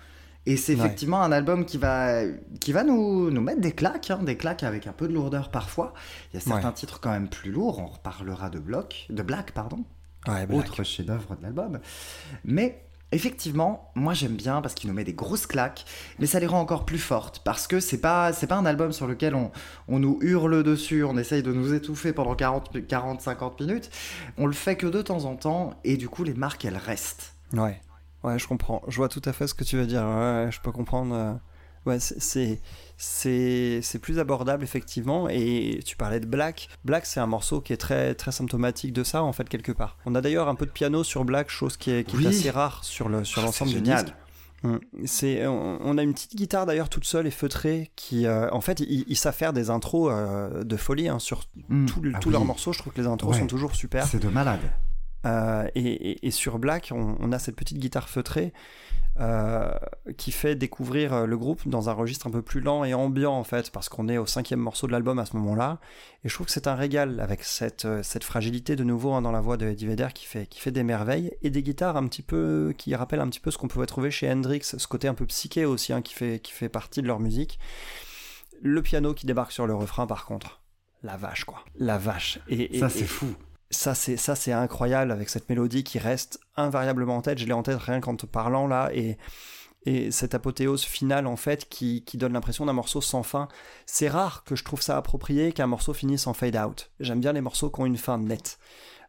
[0.47, 0.81] Et c'est Ouais.
[0.85, 2.23] effectivement un album qui va,
[2.61, 5.51] qui va nous, nous mettre des claques, hein, des claques avec un peu de lourdeur
[5.51, 5.94] parfois.
[6.33, 6.75] Il y a certains Ouais.
[6.75, 9.85] titres quand même plus lourds, on reparlera de Block, de Black, pardon,
[10.29, 10.59] Ouais, Black.
[10.59, 11.79] autre chef-d'œuvre de l'album.
[12.44, 12.84] Mais
[13.14, 15.85] effectivement, moi j'aime bien parce qu'il nous met des grosses claques,
[16.18, 18.92] mais ça les rend encore plus fortes parce que c'est pas c'est pas un album
[18.92, 19.50] sur lequel on,
[19.88, 23.90] on nous hurle dessus, on essaye de nous étouffer pendant 40 40 50 minutes.
[24.37, 27.35] On le fait que de temps en temps et du coup les marques elles restent.
[27.53, 27.81] Ouais,
[28.24, 28.83] ouais, je comprends.
[28.88, 30.03] Je vois tout à fait ce que tu veux dire.
[30.03, 31.38] Ouais, je peux comprendre.
[31.87, 32.61] Ouais, c'est-
[34.01, 35.29] plus abordable effectivement.
[35.29, 36.68] Et tu parlais de Black.
[36.85, 39.97] Black, c'est un morceau qui est très très symptomatique de ça en fait quelque part.
[40.07, 42.27] On a d'ailleurs un peu de piano sur Black, chose qui est, qui est Oui.
[42.27, 44.14] assez rare sur le sur Ah, l'ensemble du disque.
[44.62, 44.77] Mm.
[45.05, 48.81] C'est, on, a une petite guitare d'ailleurs toute seule et feutrée qui, euh, en fait,
[48.81, 51.85] ils savent faire des intros euh, de folie hein, sur Mm.
[52.14, 52.73] Ah tous oui, leurs morceaux.
[52.73, 53.40] Je trouve que les intros Ouais.
[53.40, 54.07] sont toujours super.
[54.07, 54.61] C'est de malade.
[55.25, 58.53] Euh, et, et- et sur Black, on, on a cette petite guitare feutrée
[59.21, 59.71] euh,
[60.19, 63.33] qui fait découvrir euh, le groupe dans un registre un peu plus lent et ambiant
[63.33, 65.79] en fait, parce qu'on est au cinquième morceau de l'album à ce moment-là.
[66.25, 69.31] Et je trouve que c'est un régal avec cette, cette fragilité de nouveau hein, dans
[69.33, 72.07] la voix de Eddie Vedder qui fait, qui fait des merveilles et des guitares un
[72.09, 75.07] petit peu qui rappellent un petit peu ce qu'on pouvait trouver chez Hendrix, ce côté
[75.09, 77.59] un peu psyché aussi hein, qui, fait, qui fait partie de leur musique.
[78.63, 80.61] Le piano qui débarque sur le refrain par contre.
[81.03, 81.65] La vache quoi.
[81.79, 82.41] La vache.
[82.49, 83.27] Et, et- Ça et- c'est fou.
[83.75, 87.39] Ça c'est ça c'est incroyable avec cette mélodie qui reste invariablement en tête.
[87.39, 89.19] Je l'ai en tête rien qu'en te parlant là et
[89.87, 93.49] et cette apothéose finale en fait qui, qui donne l'impression d'un morceau sans fin.
[93.85, 96.91] C'est rare que je trouve ça approprié qu'un morceau finisse en fade out.
[97.01, 98.59] J'aime bien les morceaux qui ont une fin nette.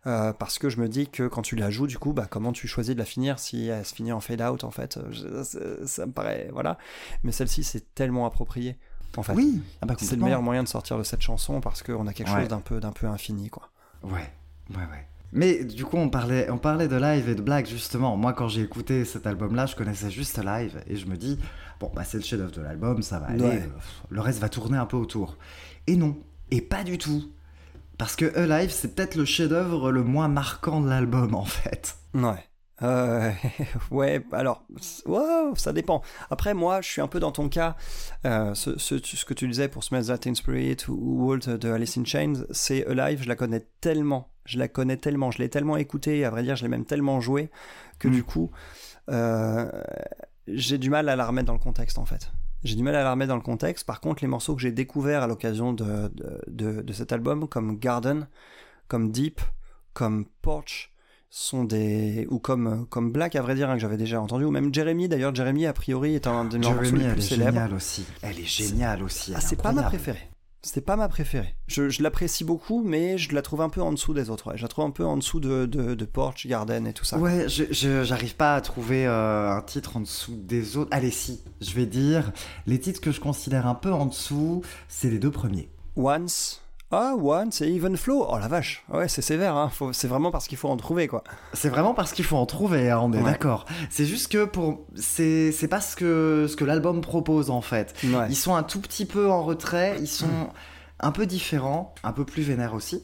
[0.05, 2.51] Euh, parce que je me dis que quand tu la joues du coup bah comment
[2.51, 4.99] tu choisis de la finir si elle se finit en fade out en fait?
[5.11, 6.77] Je- ça, ça me paraît voilà.
[7.23, 8.77] Mais celle-ci c'est tellement approprié
[9.17, 9.33] en fait.
[9.33, 12.11] Oui, ah bah, c'est le meilleur moyen de sortir de cette chanson parce qu'on a
[12.13, 12.41] quelque Ouais.
[12.41, 13.69] chose d'un peu d'un peu infini quoi.
[14.03, 14.29] Ouais,
[14.71, 15.07] ouais, ouais.
[15.31, 18.15] Mais du coup, on parlait, on parlait de live et de blague justement.
[18.15, 21.37] Moi, quand j'ai écouté cet album-là, je connaissais juste live et je me dis,
[21.79, 23.43] bon, bah c'est le chef-d'œuvre de l'album, ça va aller.
[23.43, 23.63] Ouais.
[23.63, 25.37] euh, Le reste va tourner un peu autour.
[25.87, 26.17] Et non,
[26.51, 27.31] et pas du tout.
[27.97, 31.97] Parce que Alive, c'est peut-être le chef-d'œuvre le moins marquant de l'album en fait.
[32.13, 32.43] Ouais.
[32.81, 33.31] Euh,
[33.91, 34.63] ouais, alors,
[35.05, 36.01] wow, ça dépend.
[36.29, 37.75] Après, moi, je suis un peu dans ton cas.
[38.25, 41.71] Euh, ce, ce, ce que tu disais pour Smells That in Spirit ou Walt de
[41.71, 44.29] Alice in Chains, c'est Alive, je la connais tellement.
[44.45, 45.31] Je la connais tellement.
[45.31, 47.49] Je l'ai tellement écoutée, à vrai dire, je l'ai même tellement jouée
[47.99, 48.11] que Mm.
[48.11, 48.51] du coup,
[49.09, 49.69] euh,
[50.47, 52.31] j'ai du mal à la remettre dans le contexte en fait.
[52.63, 53.85] J'ai du mal à la remettre dans le contexte.
[53.85, 57.47] Par contre, les morceaux que j'ai découverts à l'occasion de, de, de, de cet album,
[57.47, 58.27] comme Garden,
[58.87, 59.41] comme Deep,
[59.93, 60.91] comme Porch,
[61.29, 64.51] sont des ou comme comme Black à vrai dire hein, que j'avais déjà entendu ou
[64.51, 67.73] même Jeremy d'ailleurs Jeremy a priori est un des morceaux les elle plus est célèbres
[67.75, 68.05] aussi.
[68.21, 69.33] Elle est géniale aussi.
[69.33, 70.29] ah, elle c'est pas ma préférée
[70.65, 73.91] c'était pas ma préférée je, je l'apprécie beaucoup mais je la trouve un peu en
[73.91, 74.57] dessous des autres ouais.
[74.57, 77.17] je la trouve un peu en dessous de, de, de Porch Garden et tout ça
[77.17, 80.89] Ouais, j'arrive pas à trouver euh, un titre en dessous des autres.
[80.91, 82.31] Allez, si, je vais dire,
[82.67, 85.69] les titres que je considère un peu en dessous, c'est les deux premiers.
[85.95, 89.69] Once ah Once et Even Flow oh la vache ouais c'est sévère hein.
[89.69, 92.45] Faut- c'est vraiment parce qu'il faut en trouver quoi C'est vraiment parce qu'il faut en
[92.45, 93.23] trouver, hein, on est Ouais.
[93.23, 93.65] d'accord.
[93.89, 97.93] C'est juste que pour, c'est, c'est pas ce que ce que l'album propose en fait.
[98.03, 100.49] ouais Ils sont un tout petit peu en retrait, ils sont
[100.99, 103.03] un peu différents, un peu plus vénères aussi.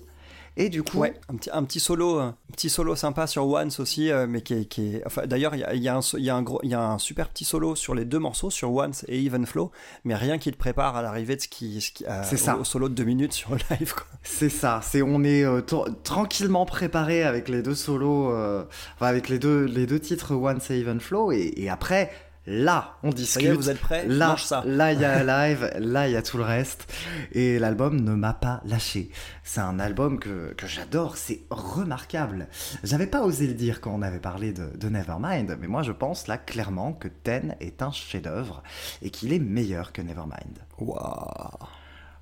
[0.57, 3.79] Et du coup, Ouais, un petit, un petit solo, un petit solo sympa sur Once
[3.79, 5.95] aussi, euh, mais qui est, qui est- enfin, d'ailleurs, il y a, il y, a
[5.95, 8.03] un il y, a un gros- il y a un super petit solo sur les
[8.03, 9.71] deux morceaux, sur Once et Even Flow,
[10.03, 12.03] mais rien qui te prépare à l'arrivée de ce qui, ce qui-
[12.37, 12.57] ça.
[12.57, 13.93] Au, au solo de deux minutes sur live.
[13.93, 14.05] Quoi.
[14.23, 14.81] c'est ça.
[14.83, 19.39] C'est on est euh, tra- tranquillement préparé avec les deux solos, euh, enfin avec les
[19.39, 22.11] deux les deux titres Once et Even Flow, et, et après
[22.47, 23.43] là, on discute.
[23.43, 24.05] y est, vous êtes prêts?
[24.07, 24.63] Là, ça.
[24.65, 26.91] là, il y a live, là, il y a tout le reste.
[27.31, 29.09] Et l'album ne m'a pas lâché.
[29.43, 32.47] C'est un album que, que j'adore, c'est remarquable.
[32.83, 35.91] J'avais pas osé le dire quand on avait parlé de, de Nevermind, mais moi je
[35.91, 38.63] pense là clairement que Ten est un chef-d'œuvre
[39.01, 40.59] et qu'il est meilleur que Nevermind.
[40.79, 41.49] Waouh.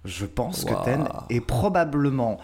[0.06, 0.76] Je pense Wow.
[0.76, 2.40] que Ten est probablement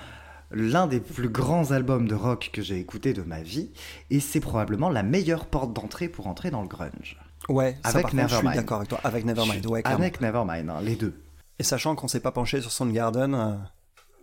[0.51, 3.71] l'un des plus grands albums de rock que j'ai écouté de ma vie
[4.11, 7.17] et c'est probablement la meilleure porte d'entrée pour entrer dans le grunge.
[7.49, 8.55] Ouais, ça, Avec contre, je suis Nevermind.
[8.55, 8.99] d'accord avec toi.
[9.03, 9.81] Avec Nevermind, ouais.
[9.85, 11.13] Avec Nevermind, hein, les deux.
[11.59, 13.33] Et sachant qu'on s'est pas penché sur Soundgarden.
[13.35, 13.55] euh,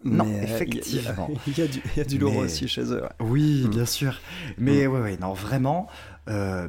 [0.05, 1.31] Non, mais, euh, il y effectivement.
[1.47, 3.03] Il y, a du- il y a du lourd Mais- aussi chez eux.
[3.03, 3.09] ouais.
[3.21, 3.71] Oui, Mm.
[3.71, 4.21] bien sûr.
[4.59, 5.87] Mais ouais, ouais, non, vraiment,
[6.29, 6.67] euh,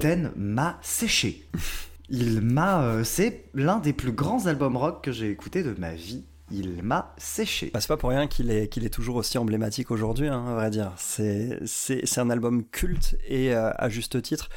[0.00, 1.48] Ten m'a séché.
[2.08, 2.82] Il m'a.
[2.82, 6.24] euh, c'est l'un des plus grands albums rock que j'ai écouté de ma vie.
[6.52, 7.70] Il m'a séché.
[7.72, 10.54] Bah, c'est pas pour rien qu'il est, qu'il est toujours aussi emblématique aujourd'hui, hein, à
[10.54, 10.92] vrai dire.
[10.98, 14.50] C'est, c'est, c'est un album culte et euh, à juste titre.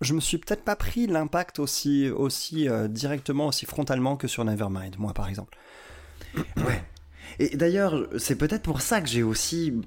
[0.00, 4.44] Je me suis peut-être pas pris l'impact aussi, aussi euh, directement, aussi frontalement que sur
[4.44, 5.56] Nevermind, moi par exemple.
[6.56, 6.82] Ouais.
[7.38, 9.80] Et d'ailleurs, c'est peut-être pour ça que j'ai aussi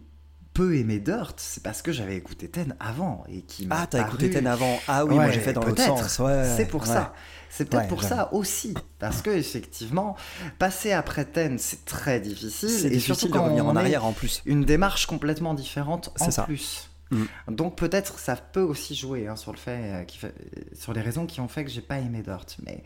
[0.54, 4.00] peu aimé Dirt, c'est parce que j'avais écouté Ten avant et qui m'a Ah, t'as
[4.04, 4.80] paru- écouté Ten avant.
[4.88, 6.20] Ah oui, moi j'ai fait dans l'autre sens.
[6.20, 6.88] Ouais, c'est pour ouais.
[6.88, 7.14] ça.
[7.56, 10.16] C'est peut-être Ouais, pour ça aussi, parce que effectivement,
[10.58, 12.70] passer après Ten, c'est très difficile.
[12.70, 14.42] C'est difficile surtout de quand revenir on en arrière en plus.
[14.46, 16.44] Une démarche complètement différente en C'est ça.
[16.44, 16.90] plus.
[17.12, 17.26] Mm.
[17.50, 20.34] Donc peut-être ça peut aussi jouer hein, sur le fait, euh, qui fait-
[20.74, 22.58] sur les raisons qui ont fait que j'ai pas aimé Dirt.
[22.66, 22.82] Mais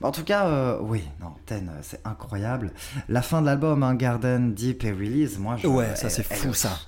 [0.00, 2.72] en tout cas, euh, oui, non, Ten, euh, c'est incroyable.
[3.08, 6.48] La fin de l'album, hein, Garden, Deep et Release, moi, je, Ouais, ça, c'est fou,
[6.50, 6.78] elle- ça.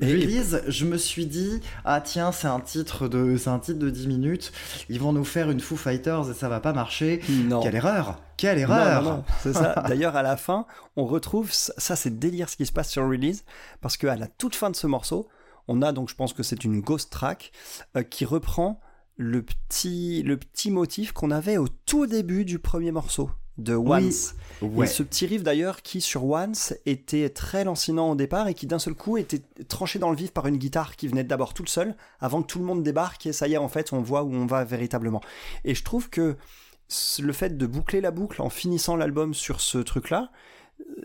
[0.00, 3.78] Et- Release, je me suis dit, ah tiens, c'est un titre de, c'est un titre
[3.78, 4.52] de 10 minutes.
[4.88, 7.20] Ils vont nous faire une Foo Fighters et ça va pas marcher.
[7.28, 7.60] Non.
[7.60, 9.74] Quelle erreur Quelle erreur non, non, c'est ça.
[9.88, 10.66] D'ailleurs, à la fin,
[10.96, 13.44] on retrouve ça, ça, c'est délire ce qui se passe sur release
[13.80, 15.28] parce qu'à la toute fin de ce morceau,
[15.68, 17.52] on a donc, je pense que c'est une ghost track
[17.96, 18.80] euh, qui reprend
[19.16, 24.06] le petit, le petit motif qu'on avait au tout début du premier morceau de Oui.
[24.06, 24.34] Once.
[24.62, 24.86] Ouais.
[24.86, 28.66] Et ce petit riff d'ailleurs qui sur Once était très lancinant au départ et qui
[28.66, 31.68] d'un seul coup était tranché dans le vif par une guitare qui venait d'abord toute
[31.68, 34.22] seule avant que tout le monde débarque et ça y est en fait on voit
[34.22, 35.20] où on va véritablement.
[35.64, 36.36] Et je trouve que
[37.20, 40.30] le fait de boucler la boucle en finissant l'album sur ce truc là,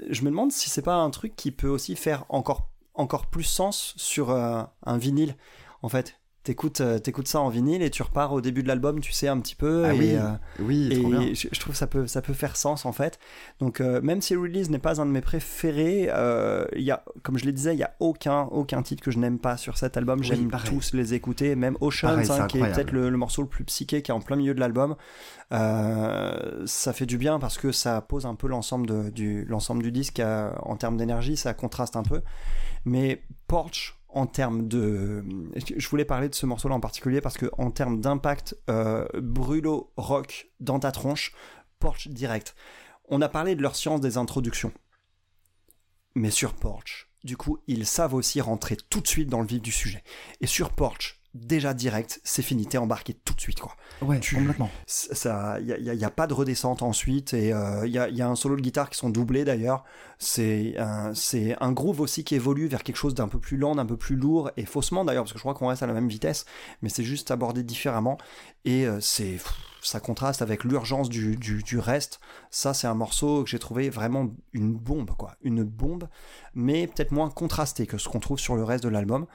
[0.10, 3.44] je me demande si c'est pas un truc qui peut aussi faire encore, encore plus
[3.44, 5.36] sens sur euh, un vinyle
[5.82, 6.16] en fait.
[6.44, 9.30] T'écoutes, euh, t'écoutes ça en vinyle et tu repars au début de l'album, tu sais
[9.30, 9.86] un petit peu.
[9.86, 10.30] Ah et, oui, euh,
[10.60, 11.22] oui, trop bien.
[11.22, 13.18] et je, je trouve que ça peut, ça peut faire sens en fait.
[13.60, 17.38] Donc euh, même si Release n'est pas un de mes préférés, euh, y a, comme
[17.38, 19.96] je le disais, il y a aucun, aucun titre que je n'aime pas sur cet
[19.96, 20.20] album.
[20.20, 23.42] Oui, J'aime tous les écouter, même Oceans, Pareil, hein, qui est peut-être le, le morceau
[23.42, 24.98] le plus psyché qui est en plein milieu de l'album.
[26.66, 29.92] Ça fait du bien parce que ça pose un peu l'ensemble de- du, l'ensemble du
[29.92, 32.22] disque en termes d'énergie, ça contraste un peu.
[32.86, 35.24] Mais Porch, en termes de.
[35.56, 39.92] Je voulais parler de ce morceau-là en particulier parce que, en termes d'impact euh, brûlot
[39.98, 41.34] rock dans ta tronche,
[41.80, 42.56] Porch direct.
[43.10, 44.72] On a parlé de leur science des introductions.
[46.16, 49.62] Mais sur Porch, du coup, ils savent aussi rentrer tout de suite dans le vif
[49.62, 50.04] du sujet.
[50.40, 54.36] Et sur Porch, déjà direct, c'est fini, t'es embarqué tout de suite, quoi Ouais, tu-
[54.36, 54.70] complètement.
[54.86, 57.50] ça il y, a- y a pas de redescente ensuite et
[57.86, 59.84] il y, a, y a un solo de guitare qui sont doublés d'ailleurs
[60.20, 63.76] c'est un, c'est un groove aussi qui évolue vers quelque chose d'un peu plus lent
[63.76, 65.94] d'un peu plus lourd et faussement d'ailleurs parce que je crois qu'on reste à la
[65.94, 66.46] même vitesse
[66.82, 68.18] mais c'est juste abordé différemment
[68.66, 69.54] et euh, c'est pff,
[69.88, 72.20] ça contraste avec l'urgence du, du, du reste
[72.50, 76.08] ça c'est un morceau que j'ai trouvé vraiment une bombe quoi une bombe
[76.56, 79.26] mais peut-être moins contrasté que ce qu'on trouve sur le reste de l'album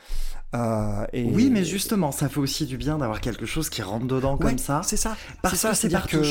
[0.55, 4.07] Euh, et- Oui, mais justement, ça fait aussi du bien d'avoir quelque chose qui rentre
[4.07, 4.81] dedans Ouais, comme ça.
[4.83, 6.23] c'est ça Parce ça que c'est par que.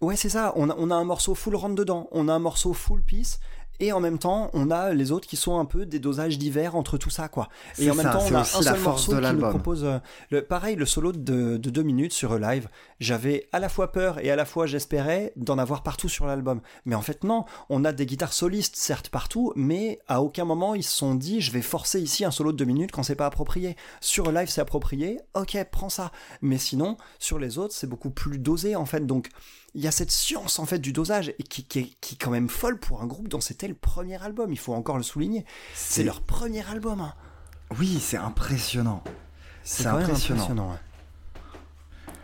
[0.00, 0.52] Ouais, c'est ça.
[0.56, 2.08] On a, on a un morceau full rentre dedans.
[2.12, 3.40] On a un morceau full piece.
[3.82, 6.76] Et en même temps, on a les autres qui sont un peu des dosages divers
[6.76, 7.48] entre tout ça, quoi.
[7.80, 9.48] Et en même ça, temps, c'est on a un seul force morceau de qui nous
[9.48, 9.82] propose.
[9.84, 9.98] euh,
[10.30, 12.68] le, pareil, le solo de, de deux minutes sur live.
[13.00, 16.60] J'avais à la fois peur et à la fois j'espérais d'en avoir partout sur l'album.
[16.84, 17.44] Mais en fait, non.
[17.70, 21.40] On a des guitares solistes, certes, partout, mais à aucun moment ils se sont dit
[21.40, 23.74] je vais forcer ici un solo de deux minutes quand c'est pas approprié.
[24.00, 25.18] Sur live, c'est approprié.
[25.34, 26.12] Ok, prends ça.
[26.40, 29.04] Mais sinon, sur les autres, c'est beaucoup plus dosé, en fait.
[29.06, 29.28] Donc,
[29.74, 32.18] il y a cette science en fait du dosage et qui, qui, est, qui est
[32.18, 34.52] quand même folle pour un groupe dont c'était le premier album.
[34.52, 35.44] Il faut encore le souligner.
[35.74, 37.00] C'est leur premier album.
[37.00, 37.14] hein.
[37.78, 39.02] Oui, c'est impressionnant.
[39.64, 40.70] C'est impressionnant.
[40.72, 40.76] ouais.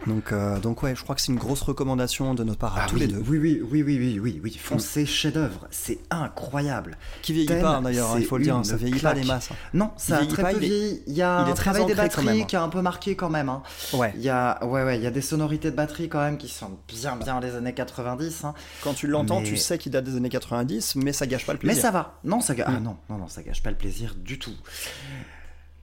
[0.09, 2.83] Donc, euh, donc ouais, je crois que c'est une grosse recommandation de notre part à
[2.85, 3.23] Ah tous oui, les deux.
[3.29, 4.57] Oui, oui, oui, oui, oui, oui, oui.
[4.59, 5.67] Foncez, chef-d'œuvre.
[5.71, 6.97] C'est incroyable.
[7.23, 9.25] Qui vieillit pas hein, d'ailleurs, hein, il faut le dire, hein, ça vieillit pas des
[9.25, 9.51] masses.
[9.53, 9.57] hein.
[9.75, 11.03] Non, ça a très peu il vieilli.
[11.07, 13.49] Il y a il un travail des batteries qui a un peu marqué quand même.
[13.49, 13.63] hein.
[13.93, 14.13] Ouais.
[14.17, 16.49] Il y a, ouais, ouais, il y a des sonorités de batterie quand même qui
[16.49, 18.45] sont bien, bien des années 90.
[18.45, 18.55] hein.
[18.83, 21.53] Quand tu l'entends, Mais- tu sais qu'il date des années 90, mais ça gâche pas
[21.53, 21.83] le Mais plaisir.
[21.83, 22.19] ça va.
[22.25, 22.83] Non, ça, ah Mm.
[22.83, 24.55] non, non, non, ça gâche pas le plaisir du tout.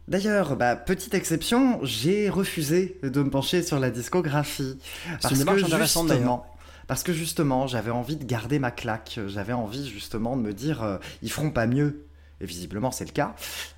[0.07, 4.77] D'ailleurs, bah, petite exception, j'ai refusé de me pencher sur la discographie.
[5.31, 6.21] Une intéressante, d'ailleurs.
[6.21, 6.45] justement,
[6.87, 9.19] parce que justement, j'avais envie de garder ma claque.
[9.27, 12.05] J'avais envie justement de me dire, euh, ils feront pas mieux.
[12.39, 13.33] Et visiblement, c'est le cas.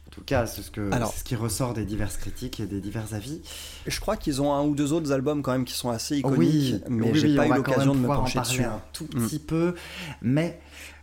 [0.08, 2.66] En tout cas, c'est ce, que, Alors- c'est ce qui ressort des diverses critiques et
[2.66, 3.40] des divers avis.
[3.86, 6.40] Je crois qu'ils ont un ou deux autres albums quand même qui sont assez iconiques,
[6.40, 8.64] oui, mais oui, j'ai oui, pas eu l'occasion de me pouvoir en pencher parler dessus.
[8.64, 9.28] un tout Mm.
[9.28, 9.76] petit peu,
[10.24, 10.60] mais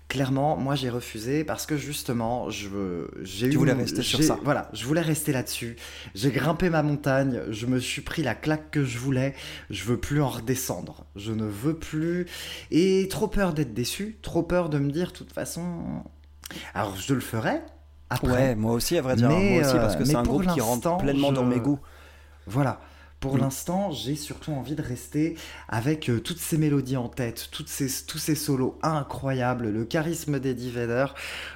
[0.08, 2.68] clairement, moi j'ai refusé parce que justement, je
[3.22, 4.38] j'ai Tu eu, voulais rester sur ça.
[4.42, 5.76] Voilà, je voulais rester là-dessus.
[6.14, 9.34] J'ai grimpé ma montagne, je me suis pris la claque que je voulais.
[9.70, 11.04] Je veux plus en redescendre.
[11.16, 12.26] Je ne veux plus.
[12.70, 16.04] Et trop peur d'être déçu, trop peur de me dire, de toute façon,
[16.74, 17.60] alors je le ferai.
[18.10, 18.32] Après.
[18.32, 19.28] Ouais, moi aussi, à vrai dire.
[19.28, 21.58] Mais, moi aussi, parce euh, que c'est mais un groupe qui rentre pleinement dans mes
[21.58, 21.80] goûts.
[22.46, 22.80] Voilà.
[23.24, 23.40] Pour Mm.
[23.40, 25.34] l'instant, j'ai surtout envie de rester
[25.68, 30.38] avec euh, toutes ces mélodies en tête, toutes ces, tous ces solos incroyables, le charisme
[30.38, 31.06] d'Eddie Vedder.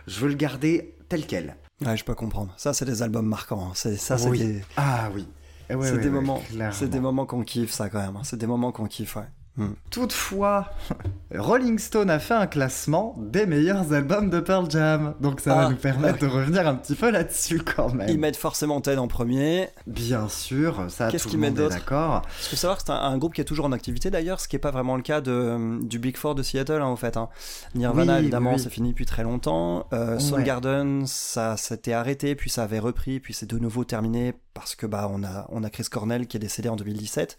[0.07, 1.57] Je veux le garder tel quel.
[1.85, 2.55] Ouais, je peux comprendre.
[2.57, 3.67] Ça, c'est des albums marquants.
[3.69, 3.73] hein.
[3.75, 4.39] C'est ça, c'est Oui.
[4.39, 5.29] des, Ah oui.
[5.69, 6.43] Eh ouais, c'est ouais, des ouais, moments,
[6.73, 8.17] c'est des moments qu'on kiffe, ça quand même.
[8.17, 8.23] hein.
[8.25, 9.29] C'est des moments qu'on kiffe, ouais.
[9.59, 9.73] Hmm.
[9.91, 10.71] Toutefois,
[11.35, 15.15] Rolling Stone a fait un classement des meilleurs albums de Pearl Jam.
[15.21, 18.09] Donc ça va Ah, nous permettre bah de revenir un petit peu là-dessus quand même.
[18.09, 19.69] Ils mettent forcément Ted en premier.
[19.89, 22.23] Bien sûr, ça Qu'est-ce tout qu'ils le monde mettent est d'accord.
[22.41, 24.47] Il faut savoir que c'est un, un groupe qui est toujours en activité d'ailleurs, ce
[24.47, 27.17] qui n'est pas vraiment le cas de, du Big Four de Seattle en fait.
[27.17, 27.29] hein.
[27.75, 29.87] Nirvana Oui, évidemment, oui, c'est fini depuis très longtemps.
[29.93, 30.21] Euh, Ouais.
[30.21, 34.87] Soundgarden, ça s'était arrêté, puis ça avait repris, puis c'est de nouveau terminé parce que
[34.87, 37.37] bah on a on a Chris Cornell qui est décédé en 2017.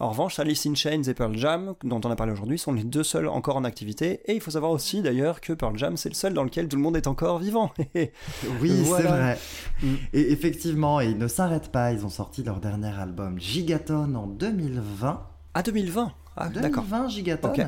[0.00, 2.82] En revanche, Alice in Chains et Pearl Jam, dont on a parlé aujourd'hui, sont les
[2.84, 4.20] deux seuls encore en activité.
[4.26, 6.76] Et il faut savoir aussi d'ailleurs que Pearl Jam c'est le seul dans lequel tout
[6.76, 7.72] le monde est encore vivant.
[8.60, 9.02] Oui, Voilà.
[9.02, 9.38] c'est vrai.
[9.82, 9.94] Mm.
[10.12, 11.92] Et effectivement, ils ne s'arrêtent pas.
[11.92, 15.22] Ils ont sorti leur dernier album Gigaton en 2020.
[15.54, 16.12] ah 2020.
[16.36, 16.84] Ah d'accord.
[16.84, 17.48] 2020 Gigaton.
[17.48, 17.60] Ok.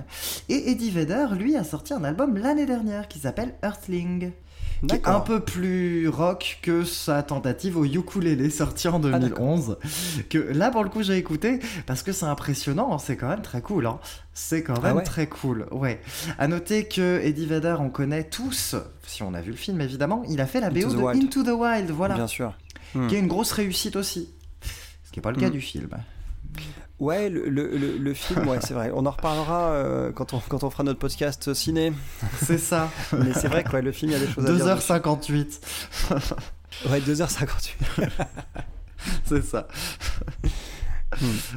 [0.49, 4.33] Et Eddie Vedder, lui, a sorti un album l'année dernière qui s'appelle Earthling.
[4.87, 9.79] Qui est un peu plus rock que sa tentative au ukulélé sorti en Ah, 2011.
[10.31, 12.93] que là, pour le coup, j'ai écouté parce que c'est impressionnant.
[12.95, 13.87] hein, C'est quand même très cool.
[13.87, 13.99] hein.
[14.35, 15.67] C'est quand Ah même ouais très cool.
[15.73, 16.01] Ouais.
[16.39, 20.23] À noter que Eddie Vedder, on connaît tous, si on a vu le film évidemment,
[20.29, 21.25] il a fait la BO the de Wild.
[21.25, 21.91] Into the Wild.
[21.91, 22.15] Voilà.
[22.15, 22.55] Bien sûr.
[23.09, 24.31] Qui est une grosse réussite aussi.
[25.05, 25.53] Ce qui n'est pas le cas Mm.
[25.53, 25.89] du film.
[27.01, 28.91] Ouais, le, le, le- le film, ouais, c'est vrai.
[28.93, 31.93] On en reparlera euh, quand, on, quand on fera notre podcast ciné.
[32.45, 32.91] C'est ça.
[33.13, 34.77] Mais c'est vrai que ouais, le film, il y a des choses à dire.
[34.77, 35.47] 2h58.
[35.47, 36.35] dessus.
[36.91, 37.71] Ouais, 2h58.
[39.25, 39.69] C'est ça.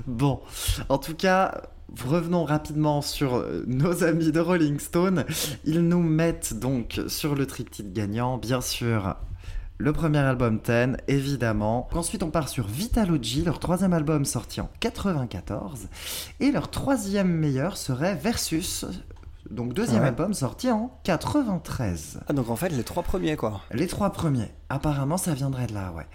[0.08, 0.42] bon,
[0.90, 1.64] en tout cas,
[2.06, 5.26] revenons rapidement sur euh, nos amis de Rolling Stone.
[5.66, 9.16] Ils nous mettent donc sur le triptyque gagnant, bien sûr.
[9.84, 11.90] Le premier album Ten, évidemment.
[11.96, 15.88] Ensuite, on part sur Vitalogy, leur troisième album sorti en 94.
[16.40, 18.86] Et leur troisième meilleur serait Versus,
[19.50, 20.10] donc deuxième Ouais.
[20.10, 22.20] album sorti en 93.
[22.28, 23.62] Ah, donc en fait, les trois premiers, quoi.
[23.72, 24.52] Les trois premiers.
[24.70, 26.06] Apparemment, ça viendrait de là, ouais.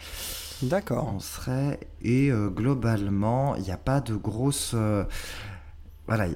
[0.63, 1.13] D'accord.
[1.17, 1.81] On serait.
[2.03, 4.73] Et euh, globalement, il n'y a pas de grosse.
[4.75, 5.03] euh,
[6.07, 6.27] Voilà.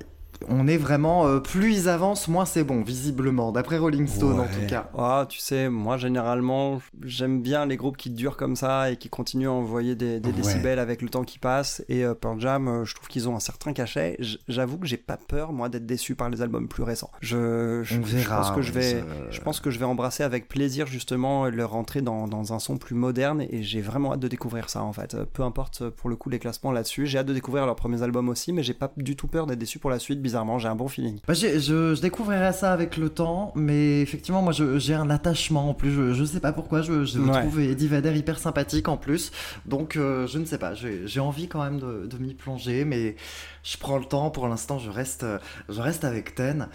[0.48, 1.26] On est vraiment.
[1.26, 3.52] euh, plus ils avancent, moins c'est bon, visiblement.
[3.52, 4.90] D'après Rolling Stone, en tout cas.
[4.96, 9.08] Ah, tu sais, moi, généralement, j'aime bien les groupes qui durent comme ça et qui
[9.08, 10.36] continuent à envoyer des, des Ouais.
[10.36, 11.84] décibels avec le temps qui passe.
[11.88, 14.16] Et euh, Pearl Jam, euh, je trouve qu'ils ont un certain cachet.
[14.48, 17.10] J'avoue que j'ai pas peur, moi, d'être déçu par les albums plus récents.
[17.20, 18.38] Je, je, On je verra.
[18.38, 19.00] pense que je vais.
[19.00, 22.58] ça- Je pense que je vais embrasser avec plaisir justement leur entrée dans, dans un
[22.58, 25.14] son plus moderne et j'ai vraiment hâte de découvrir ça en fait.
[25.14, 28.02] Euh, Peu importe pour le coup les classements là-dessus, j'ai hâte de découvrir leurs premiers
[28.02, 30.20] albums aussi, mais j'ai pas du tout peur d'être déçu pour la suite.
[30.30, 31.18] Bizarrement, j'ai un bon feeling.
[31.26, 35.74] Bah, je, je découvrirai ça avec le temps, mais effectivement, moi j'ai un attachement en
[35.74, 35.90] plus.
[35.90, 37.40] Je, je sais pas pourquoi, je, je Ouais.
[37.40, 39.32] trouve Eddie Vedder hyper sympathique en plus.
[39.66, 43.16] Donc euh, je ne sais pas, j'ai envie quand même de, de m'y plonger, mais
[43.64, 44.30] je prends le temps.
[44.30, 45.26] Pour l'instant, je reste,
[45.68, 46.68] je reste avec Ten.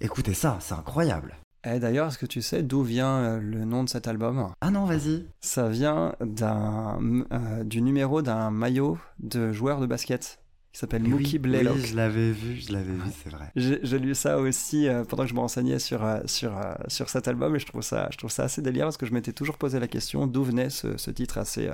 [0.00, 1.34] Écoutez ça, c'est incroyable.
[1.70, 4.48] Et d'ailleurs, est-ce que tu sais d'où vient euh, le nom de cet album?
[4.62, 5.26] Ah non, vas-y.
[5.42, 6.98] Ça vient d'un
[7.32, 10.38] euh, du numéro d'un maillot de joueur de basket
[10.74, 11.76] qui s'appelle Mookie oui, Blaylock.
[11.76, 13.50] oui, je l'avais vu, je l'avais vu, c'est vrai.
[13.54, 17.08] J'ai lu ça aussi euh, pendant que je me renseignais sur, euh, sur, euh, sur
[17.08, 19.32] cet album et je trouve, ça, je trouve ça assez délire parce que je m'étais
[19.32, 21.70] toujours posé la question d'où venait ce, ce titre assez,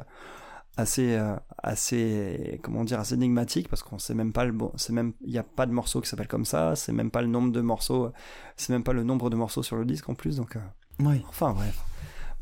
[0.77, 4.93] assez, euh, assez, comment dire, assez énigmatique parce qu'on sait même pas le bon, c'est
[4.93, 7.29] même, il n'y a pas de morceau qui s'appelle comme ça, c'est même pas le
[7.29, 8.13] nombre de morceaux,
[8.57, 10.61] c'est même pas le nombre de morceaux sur le disque en plus donc, euh,
[11.01, 11.23] Oui.
[11.29, 11.79] enfin bref.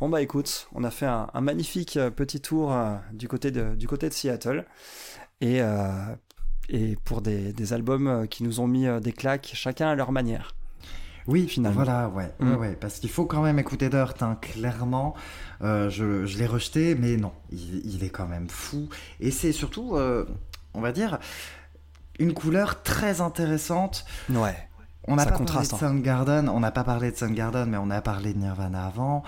[0.01, 3.75] Bon bah écoute, on a fait un, un magnifique petit tour euh, du, côté de,
[3.75, 4.65] du côté de Seattle
[5.41, 5.61] et,
[6.69, 9.95] et pour des, des albums euh, qui nous ont mis euh, des claques chacun à
[9.95, 10.55] leur manière.
[11.27, 11.83] Oui, Finalement.
[11.83, 12.51] Voilà, ouais, Mm.
[12.53, 15.15] ouais, ouais, parce qu'il faut quand même écouter Dirt, hein, clairement.
[15.63, 18.89] Euh, je je l'ai rejeté, mais non, il, il est quand même fou.
[19.21, 20.25] Et c'est surtout, euh,
[20.73, 21.19] on va dire,
[22.19, 24.07] une couleur très intéressante.
[24.31, 24.57] Ouais.
[25.11, 27.91] On n'a pas contraste, parlé de Soundgarden, on n'a pas parlé de Soundgarden, mais on
[27.91, 29.23] a parlé de Nirvana avant.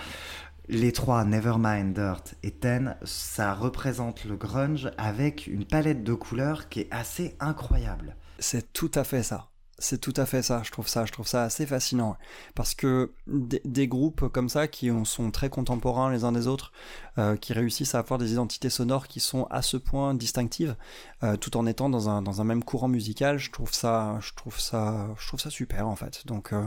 [0.72, 6.68] Les trois, Nevermind, Dirt et Ten, ça représente le grunge avec une palette de couleurs
[6.68, 8.14] qui est assez incroyable.
[8.38, 9.48] C'est tout à fait ça.
[9.82, 12.16] C'est tout à fait ça, je trouve ça, je trouve ça assez fascinant.
[12.54, 16.46] Parce que des, des groupes comme ça, qui ont- sont très contemporains les uns des
[16.46, 16.70] autres,
[17.18, 20.76] euh, qui réussissent à avoir des identités sonores qui sont à ce point distinctives,
[21.24, 24.32] euh, tout en étant dans un, dans un même courant musical, je trouve ça, je
[24.34, 26.26] trouve ça, je trouve ça super en fait.
[26.26, 26.62] Donc euh,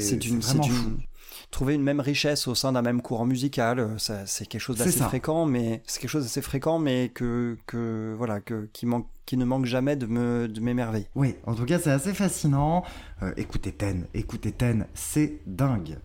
[0.00, 0.98] c'est d'une, c'est d'une-.
[1.50, 4.76] Trouver une même richesse au sein d'un même courant musical, euh, ça- c'est quelque chose
[4.78, 9.06] d'assez fréquent, mais c'est quelque chose d'assez fréquent, mais que, que voilà, que qui manque,
[9.26, 11.08] qui ne manque jamais de me, de m'émerveiller.
[11.14, 12.84] Oui, en tout cas, c'est assez fascinant.
[13.22, 15.98] Euh, écoutez Ten, écoutez Ten, c'est dingue.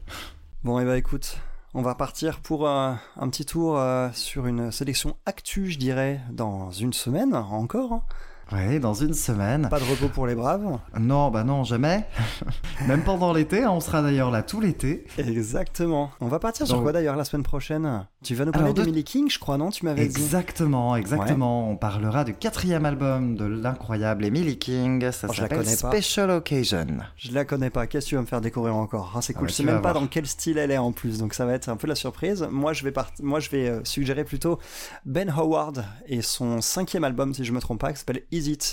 [0.63, 1.37] Bon, et bah écoute,
[1.73, 6.19] on va partir pour euh, un petit tour euh, sur une sélection actu, je dirais,
[6.31, 7.93] dans une semaine encore.
[7.93, 8.03] hein.
[8.51, 9.69] Ouais, dans une semaine.
[9.69, 10.77] Pas de repos pour les braves.
[10.99, 12.05] Non, bah non, jamais.
[12.87, 15.05] Même pendant l'été, hein, on sera d'ailleurs là tout l'été.
[15.17, 16.11] Exactement.
[16.19, 18.05] On va partir sur Donc- quoi d'ailleurs la semaine prochaine?
[18.23, 19.69] Tu vas nous parler Alors, de- d'Emily King, je crois, non?
[19.69, 20.07] Tu m'avais dit.
[20.07, 21.69] Exactement, exactement.
[21.69, 25.11] On parlera du quatrième album de l'incroyable Emily King.
[25.11, 25.65] Ça Oh, s'appelle pas.
[25.91, 26.87] Special Occasion.
[27.15, 27.87] Je la connais pas.
[27.87, 29.13] Qu'est-ce que tu vas me faire découvrir encore?
[29.15, 29.47] Ah, C'est Ah cool.
[29.47, 30.03] bah, je sais même pas voir.
[30.03, 32.47] dans quel style elle est en plus, donc ça va être un peu la surprise.
[32.51, 34.59] Moi, je vais part- Moi, je vais euh, suggérer plutôt
[35.05, 38.23] Ben Howard et son cinquième album, si je me trompe pas, qui s'appelle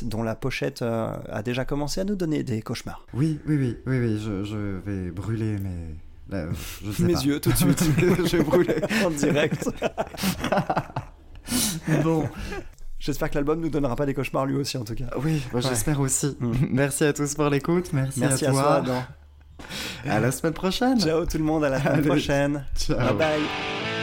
[0.02, 3.06] Dont la pochette euh, a déjà commencé à nous donner des cauchemars.
[3.14, 5.96] Oui, oui, oui, oui, oui, je, je vais brûler mes...
[6.28, 6.46] là,
[6.84, 7.20] je sais Mes pas.
[7.20, 7.82] yeux tout de suite.
[7.98, 8.76] je vais brûler.
[9.04, 9.68] en direct.
[12.02, 12.28] Bon,
[12.98, 15.06] J'espère que l'album nous donnera pas des cauchemars lui aussi en tout cas.
[15.24, 16.36] oui, bah, j'espère aussi.
[16.40, 16.52] Mm.
[16.70, 17.92] Merci à tous pour l'écoute.
[17.92, 18.74] Merci, Merci à à toi.
[18.76, 19.02] Adam.
[20.06, 21.00] À la semaine prochaine.
[21.00, 22.08] Ciao tout le monde, à la semaine Allez.
[22.08, 22.64] prochaine.
[22.76, 22.98] Ciao.
[22.98, 23.97] Bye bye.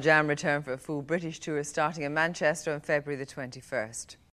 [0.00, 4.18] Jam return for a full British tour starting in Manchester on February the 21st.